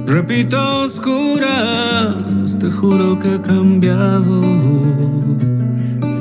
Repito 0.05 0.57
oscuras, 0.85 2.15
te 2.59 2.69
juro 2.69 3.17
que 3.17 3.35
he 3.35 3.41
cambiado. 3.41 4.41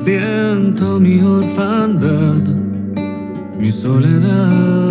Siento 0.05 0.99
mi 0.99 1.21
orfandad, 1.21 2.43
mi 3.59 3.71
soledad. 3.71 4.83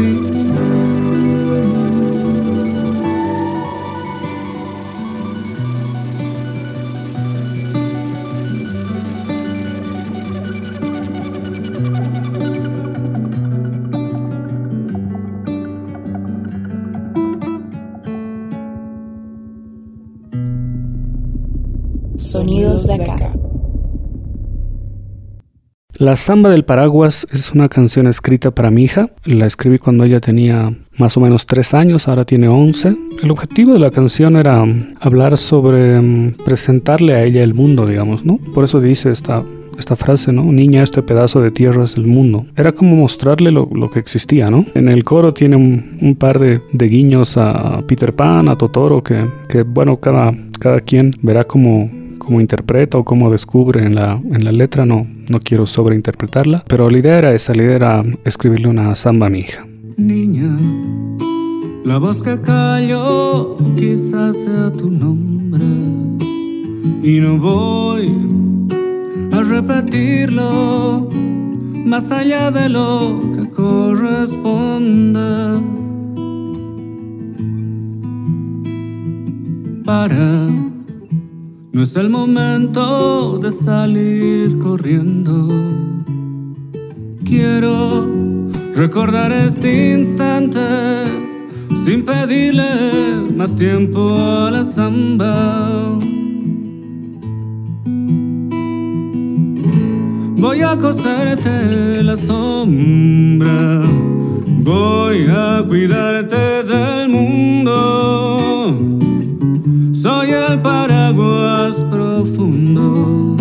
Así. 0.00 0.37
La 25.98 26.14
Samba 26.14 26.50
del 26.50 26.64
Paraguas 26.64 27.26
es 27.32 27.50
una 27.50 27.68
canción 27.68 28.06
escrita 28.06 28.52
para 28.52 28.70
mi 28.70 28.84
hija. 28.84 29.10
La 29.24 29.46
escribí 29.46 29.78
cuando 29.78 30.04
ella 30.04 30.20
tenía 30.20 30.72
más 30.96 31.16
o 31.16 31.20
menos 31.20 31.44
tres 31.44 31.74
años, 31.74 32.06
ahora 32.06 32.24
tiene 32.24 32.46
11. 32.46 32.96
El 33.20 33.30
objetivo 33.32 33.72
de 33.72 33.80
la 33.80 33.90
canción 33.90 34.36
era 34.36 34.64
mm, 34.64 34.94
hablar 35.00 35.36
sobre 35.36 36.00
mm, 36.00 36.36
presentarle 36.44 37.14
a 37.14 37.24
ella 37.24 37.42
el 37.42 37.52
mundo, 37.52 37.84
digamos, 37.84 38.24
¿no? 38.24 38.38
Por 38.54 38.62
eso 38.62 38.80
dice 38.80 39.10
esta, 39.10 39.42
esta 39.76 39.96
frase, 39.96 40.32
¿no? 40.32 40.44
Niña, 40.44 40.84
este 40.84 41.02
pedazo 41.02 41.40
de 41.40 41.50
tierra 41.50 41.84
es 41.84 41.96
el 41.96 42.06
mundo. 42.06 42.46
Era 42.54 42.70
como 42.70 42.94
mostrarle 42.94 43.50
lo, 43.50 43.68
lo 43.74 43.90
que 43.90 43.98
existía, 43.98 44.46
¿no? 44.46 44.66
En 44.76 44.88
el 44.88 45.02
coro 45.02 45.34
tiene 45.34 45.56
un, 45.56 46.14
par 46.16 46.38
de, 46.38 46.60
de, 46.72 46.86
guiños 46.86 47.36
a 47.36 47.82
Peter 47.88 48.14
Pan, 48.14 48.48
a 48.48 48.56
Totoro, 48.56 49.02
que, 49.02 49.18
que 49.48 49.64
bueno, 49.64 49.96
cada, 49.96 50.32
cada 50.60 50.80
quien 50.80 51.10
verá 51.22 51.42
como 51.42 51.90
cómo 52.18 52.40
interpreta 52.40 52.98
o 52.98 53.04
cómo 53.04 53.30
descubre 53.30 53.84
en 53.84 53.94
la, 53.94 54.20
en 54.30 54.44
la 54.44 54.52
letra, 54.52 54.84
no, 54.84 55.06
no 55.28 55.40
quiero 55.40 55.66
sobreinterpretarla, 55.66 56.64
pero 56.68 56.90
la 56.90 56.98
idea 56.98 57.18
era 57.18 57.34
esa, 57.34 57.54
la 57.54 57.62
idea 57.62 57.76
era 57.76 58.04
escribirle 58.24 58.68
una 58.68 58.94
samba 58.94 59.26
a 59.26 59.30
mi 59.30 59.40
hija. 59.40 59.66
Niña, 59.96 60.56
la 61.84 61.98
voz 61.98 62.22
que 62.22 62.40
cayó 62.40 63.56
quizás 63.76 64.36
sea 64.36 64.70
tu 64.72 64.90
nombre 64.90 65.64
y 67.02 67.20
no 67.20 67.38
voy 67.38 68.14
a 69.32 69.42
repetirlo 69.42 71.08
más 71.84 72.10
allá 72.12 72.50
de 72.50 72.68
lo 72.68 73.32
que 73.34 73.48
corresponde. 73.50 75.18
Para 79.84 80.46
no 81.72 81.82
es 81.82 81.96
el 81.96 82.08
momento 82.08 83.38
de 83.38 83.52
salir 83.52 84.58
corriendo. 84.58 85.48
Quiero 87.24 88.06
recordar 88.74 89.32
este 89.32 89.98
instante 89.98 90.60
sin 91.84 92.04
pedirle 92.04 92.64
más 93.36 93.54
tiempo 93.56 94.14
a 94.16 94.50
la 94.50 94.64
samba. 94.64 95.98
Voy 100.36 100.62
a 100.62 100.76
coserte 100.76 102.02
la 102.02 102.16
sombra, 102.16 103.82
voy 104.62 105.26
a 105.28 105.62
cuidarte 105.66 106.62
del 106.62 107.08
mundo 107.08 108.38
soy 110.02 110.30
el 110.30 110.60
paraguas 110.60 111.74
profundo 111.90 113.36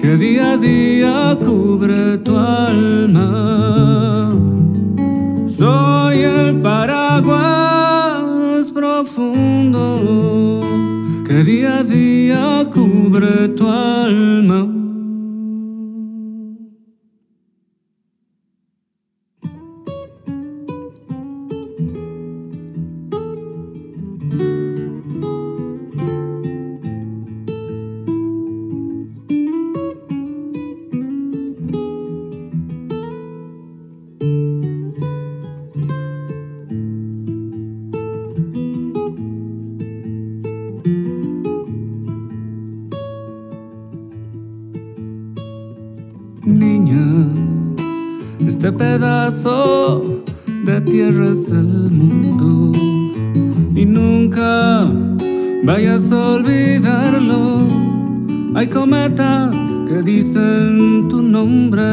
que 0.00 0.16
día 0.16 0.52
a 0.52 0.56
día 0.56 1.36
cubre 1.44 2.18
tu 2.18 2.36
alma. 2.36 4.30
Soy 5.46 6.20
el 6.20 6.60
paraguas 6.60 8.66
profundo 8.72 9.80
que 11.26 11.42
día 11.42 11.78
a 11.78 11.82
día 11.82 12.64
cubre 12.72 13.48
tu 13.48 13.68
alma. 13.68 14.77
Hay 58.58 58.66
cometas 58.66 59.54
que 59.86 60.02
dicen 60.02 61.06
tu 61.08 61.22
nombre. 61.22 61.84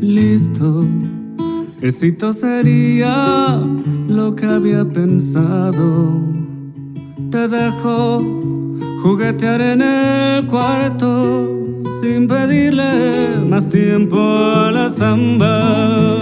Listo, 0.00 0.84
éxito 1.80 2.32
sería 2.32 3.62
lo 4.08 4.34
que 4.34 4.46
había 4.46 4.84
pensado. 4.84 6.20
Te 7.30 7.46
dejo 7.46 8.20
juguetear 9.04 9.60
en 9.60 9.82
el 9.82 10.46
cuarto 10.48 11.48
sin 12.00 12.26
pedirle 12.26 13.38
más 13.48 13.68
tiempo 13.68 14.18
a 14.18 14.72
la 14.72 14.90
samba. 14.90 16.18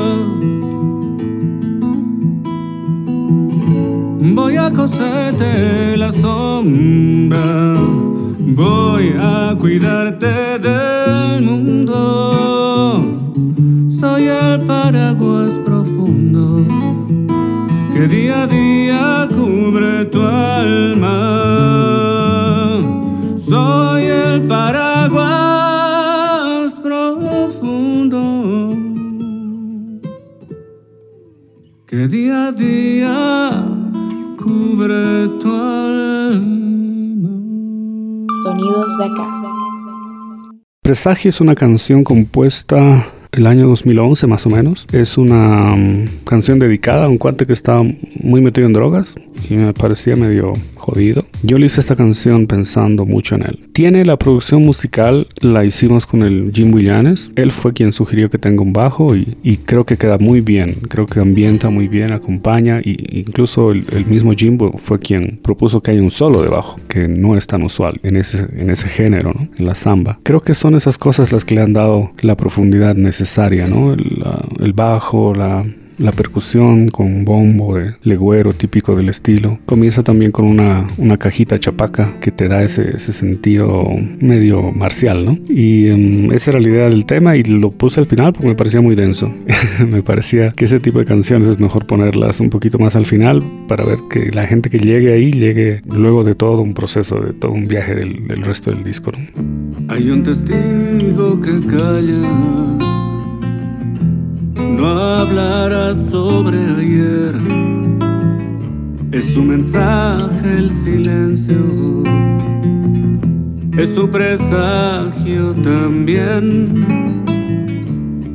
Voy 4.35 4.57
a 4.57 4.70
coserte 4.70 5.97
la 5.97 6.12
sombra, 6.12 7.74
voy 8.39 9.14
a 9.18 9.55
cuidarte 9.59 10.59
del 10.59 11.43
mundo. 11.43 13.03
Soy 14.01 14.24
el 14.28 14.61
paraguas 14.66 15.53
profundo 15.64 16.64
que 17.93 18.09
día 18.09 18.43
a 18.43 18.47
día 18.47 19.28
cubre 19.31 20.05
tu 20.07 20.22
alma. 20.22 21.18
Soy 23.49 24.05
el 24.05 24.43
paraguas 24.47 25.11
que 31.91 32.07
día 32.07 32.47
a 32.47 32.53
día 32.53 33.70
cubre 34.43 35.28
tu 35.41 35.49
alma. 35.49 37.30
Sonidos 38.43 38.99
de 38.99 39.05
acá. 39.05 39.41
Presagio 40.82 41.28
es 41.28 41.41
una 41.41 41.55
canción 41.55 42.05
compuesta 42.05 43.07
el 43.32 43.47
año 43.47 43.68
2011 43.68 44.26
más 44.26 44.47
o 44.47 44.51
menos. 44.51 44.86
Es 44.93 45.18
una 45.18 45.74
um, 45.74 46.07
canción 46.24 46.59
dedicada 46.59 47.05
a 47.05 47.09
un 47.09 47.18
cuate 47.18 47.47
que 47.47 47.53
estaba 47.53 47.82
muy 48.20 48.41
metido 48.41 48.66
en 48.66 48.72
drogas 48.72 49.14
y 49.49 49.55
me 49.55 49.72
parecía 49.74 50.16
medio 50.16 50.55
jodido. 50.81 51.26
Yo 51.43 51.59
le 51.59 51.66
hice 51.66 51.81
esta 51.81 51.97
canción 51.97 52.47
pensando 52.47 53.07
mucho 53.07 53.37
en 53.37 53.43
él. 53.43 53.68
Tiene 53.72 54.05
la 54.05 54.18
producción 54.18 54.64
musical, 54.64 55.28
la 55.41 55.64
hicimos 55.64 56.07
con 56.07 56.22
el 56.22 56.51
Jim 56.53 56.74
Willanes. 56.74 57.31
Él 57.37 57.53
fue 57.53 57.72
quien 57.72 57.93
sugirió 57.93 58.28
que 58.31 58.39
tenga 58.39 58.62
un 58.62 58.72
bajo 58.72 59.14
y, 59.14 59.37
y 59.43 59.59
creo 59.59 59.85
que 59.85 59.97
queda 59.97 60.18
muy 60.18 60.41
bien. 60.41 60.74
Creo 60.89 61.07
que 61.07 61.20
ambienta 61.20 61.70
muy 61.70 61.89
bien, 61.89 62.12
acompaña 62.12 62.81
y 62.83 63.20
incluso 63.20 63.70
el, 63.70 63.85
el, 63.93 64.07
mismo 64.07 64.33
Jimbo 64.33 64.76
fue 64.76 64.99
quien 64.99 65.39
propuso 65.43 65.81
que 65.81 65.93
haya 65.93 66.03
un 66.03 66.11
solo 66.11 66.43
de 66.43 66.49
bajo, 66.49 66.81
que 66.89 67.09
no 67.09 67.37
es 67.37 67.47
tan 67.47 67.62
usual 67.62 68.01
en 68.03 68.16
ese, 68.16 68.47
en 68.57 68.70
ese 68.70 68.89
género, 68.89 69.33
¿no? 69.35 69.49
en 69.57 69.64
la 69.64 69.74
samba. 69.74 70.18
Creo 70.22 70.41
que 70.41 70.55
son 70.55 70.74
esas 70.74 70.99
cosas 70.99 71.33
las 71.33 71.45
que 71.45 71.55
le 71.55 71.62
han 71.62 71.72
dado 71.72 72.12
la 72.20 72.37
profundidad 72.37 72.95
necesaria, 72.95 73.66
¿no? 73.66 73.93
el, 73.93 74.18
la, 74.18 74.45
el 74.59 74.72
bajo, 74.72 75.35
la 75.35 75.64
la 76.01 76.13
percusión 76.13 76.89
con 76.89 77.25
bombo 77.25 77.77
de 77.77 77.95
legüero 78.03 78.53
típico 78.53 78.97
del 78.97 79.09
estilo. 79.11 79.59
Comienza 79.67 80.03
también 80.03 80.33
con 80.33 80.47
una, 80.47 80.87
una 80.97 81.19
cajita 81.19 81.59
chapaca 81.59 82.19
que 82.21 82.33
te 82.33 82.49
da 82.49 82.63
ese, 82.63 82.97
ese 82.97 83.13
sentido 83.13 83.87
medio 84.19 84.73
marcial, 84.73 85.25
¿no? 85.25 85.39
Y 85.49 85.91
um, 85.91 86.33
esa 86.33 86.53
era 86.53 86.61
la 86.61 86.69
idea 86.69 86.89
del 86.89 87.05
tema 87.05 87.37
y 87.37 87.43
lo 87.43 87.71
puse 87.71 88.01
al 88.01 88.07
final 88.07 88.33
porque 88.33 88.49
me 88.49 88.55
parecía 88.55 88.81
muy 88.81 88.95
denso. 88.95 89.31
me 89.89 90.03
parecía 90.03 90.53
que 90.53 90.65
ese 90.65 90.81
tipo 90.81 90.99
de 90.99 91.05
canciones 91.05 91.49
es 91.49 91.61
mejor 91.61 91.87
ponerlas 91.87 92.41
un 92.41 92.51
poquito 92.51 92.79
más 92.79 92.97
al 92.97 93.07
final 93.07 93.43
para 93.69 93.85
ver 93.85 93.99
que 94.09 94.31
la 94.31 94.47
gente 94.47 94.71
que 94.71 94.79
llegue 94.79 95.13
ahí 95.13 95.33
llegue 95.33 95.83
luego 95.87 96.25
de 96.25 96.35
todo 96.35 96.63
un 96.63 96.75
proceso, 96.75 97.21
de 97.21 97.35
todo 97.35 97.53
un 97.53 97.69
viaje 97.69 97.95
del, 97.95 98.27
del 98.27 98.43
resto 98.43 98.71
del 98.71 98.85
disco. 98.85 99.13
¿no? 99.13 99.95
Hay 99.95 100.09
un 100.09 100.23
testigo 100.23 101.41
que 101.41 101.61
calla 101.67 103.00
no 104.77 104.87
hablará 104.87 105.95
sobre 105.99 106.59
ayer. 106.59 107.35
Es 109.12 109.35
su 109.35 109.43
mensaje 109.43 110.59
el 110.59 110.71
silencio, 110.71 112.03
es 113.77 113.89
su 113.95 114.09
presagio 114.09 115.53
también. 115.62 116.87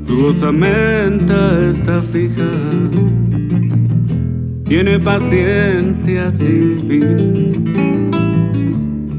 Su 0.06 0.28
osamenta 0.28 1.68
está 1.68 2.02
fija, 2.02 2.52
tiene 4.66 5.00
paciencia 5.00 6.30
sin 6.32 6.78
fin 6.88 7.66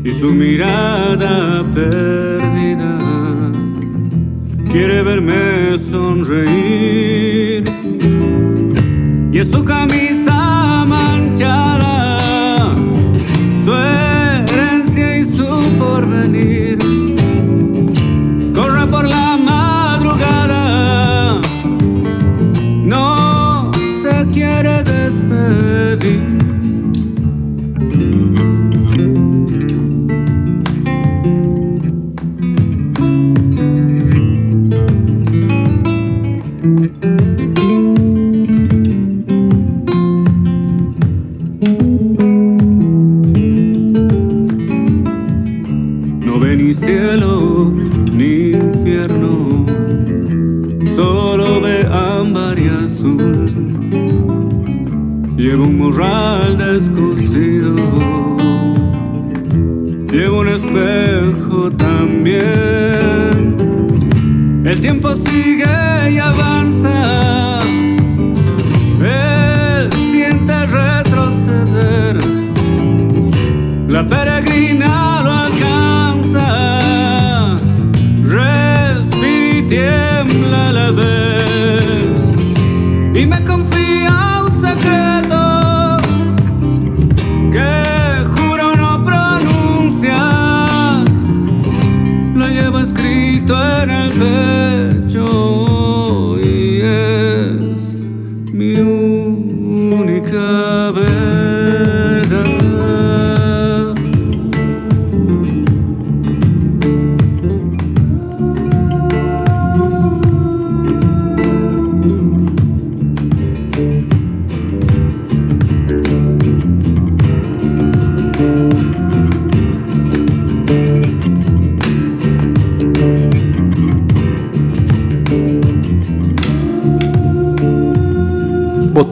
y 0.06 0.10
su 0.10 0.32
mirada 0.32 1.64
perdida 1.74 3.05
quiere 4.76 5.02
verme 5.02 5.78
sonreír. 5.90 7.64
Y 9.32 9.38
es 9.38 9.50
su 9.50 9.64
camisa 9.64 10.84
manchada, 10.86 11.85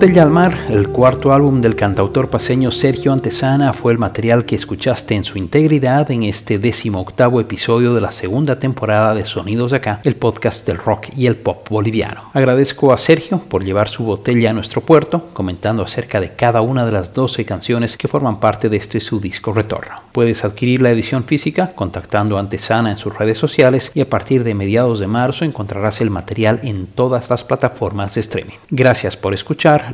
Botella 0.05 0.23
al 0.23 0.31
Mar, 0.31 0.59
el 0.69 0.91
cuarto 0.91 1.33
álbum 1.33 1.63
del 1.63 1.77
cantautor 1.77 2.29
paseño 2.29 2.71
Sergio 2.71 3.11
Antesana, 3.11 3.73
fue 3.73 3.91
el 3.91 3.99
material 3.99 4.45
que 4.45 4.55
escuchaste 4.55 5.15
en 5.15 5.25
su 5.25 5.39
integridad 5.39 6.11
en 6.11 6.25
este 6.25 6.59
décimo 6.59 7.01
octavo 7.01 7.41
episodio 7.41 7.95
de 7.95 8.03
la 8.03 8.13
segunda 8.13 8.59
temporada 8.59 9.15
de 9.15 9.25
Sonidos 9.25 9.71
de 9.71 9.79
Acá, 9.79 10.01
el 10.05 10.17
podcast 10.17 10.67
del 10.67 10.77
rock 10.77 11.07
y 11.17 11.25
el 11.25 11.37
pop 11.37 11.67
boliviano. 11.71 12.25
Agradezco 12.35 12.93
a 12.93 12.99
Sergio 12.99 13.39
por 13.49 13.65
llevar 13.65 13.89
su 13.89 14.05
botella 14.05 14.51
a 14.51 14.53
nuestro 14.53 14.83
puerto, 14.83 15.31
comentando 15.33 15.83
acerca 15.83 16.21
de 16.21 16.35
cada 16.35 16.61
una 16.61 16.85
de 16.85 16.93
las 16.93 17.15
12 17.15 17.47
canciones 17.47 17.97
que 17.97 18.07
forman 18.07 18.41
parte 18.41 18.69
de 18.69 18.77
este 18.77 19.01
su 19.01 19.21
disco 19.21 19.55
Retorno. 19.55 20.03
Puedes 20.13 20.45
adquirir 20.45 20.83
la 20.83 20.91
edición 20.91 21.25
física 21.25 21.73
contactando 21.75 22.37
a 22.37 22.41
Antesana 22.41 22.91
en 22.91 22.99
sus 22.99 23.17
redes 23.17 23.39
sociales 23.39 23.91
y 23.95 24.03
a 24.03 24.11
partir 24.11 24.45
de 24.45 24.53
mediados 24.53 25.01
de 25.01 25.07
marzo 25.07 25.47
encontrarás 25.47 26.03
el 26.03 26.11
material 26.11 26.61
en 26.63 26.89
todas 26.89 27.31
las 27.31 27.43
plataformas 27.43 28.17
de 28.17 28.21
streaming. 28.21 28.59
Gracias 28.69 29.17
por 29.17 29.33
escuchar 29.33 29.94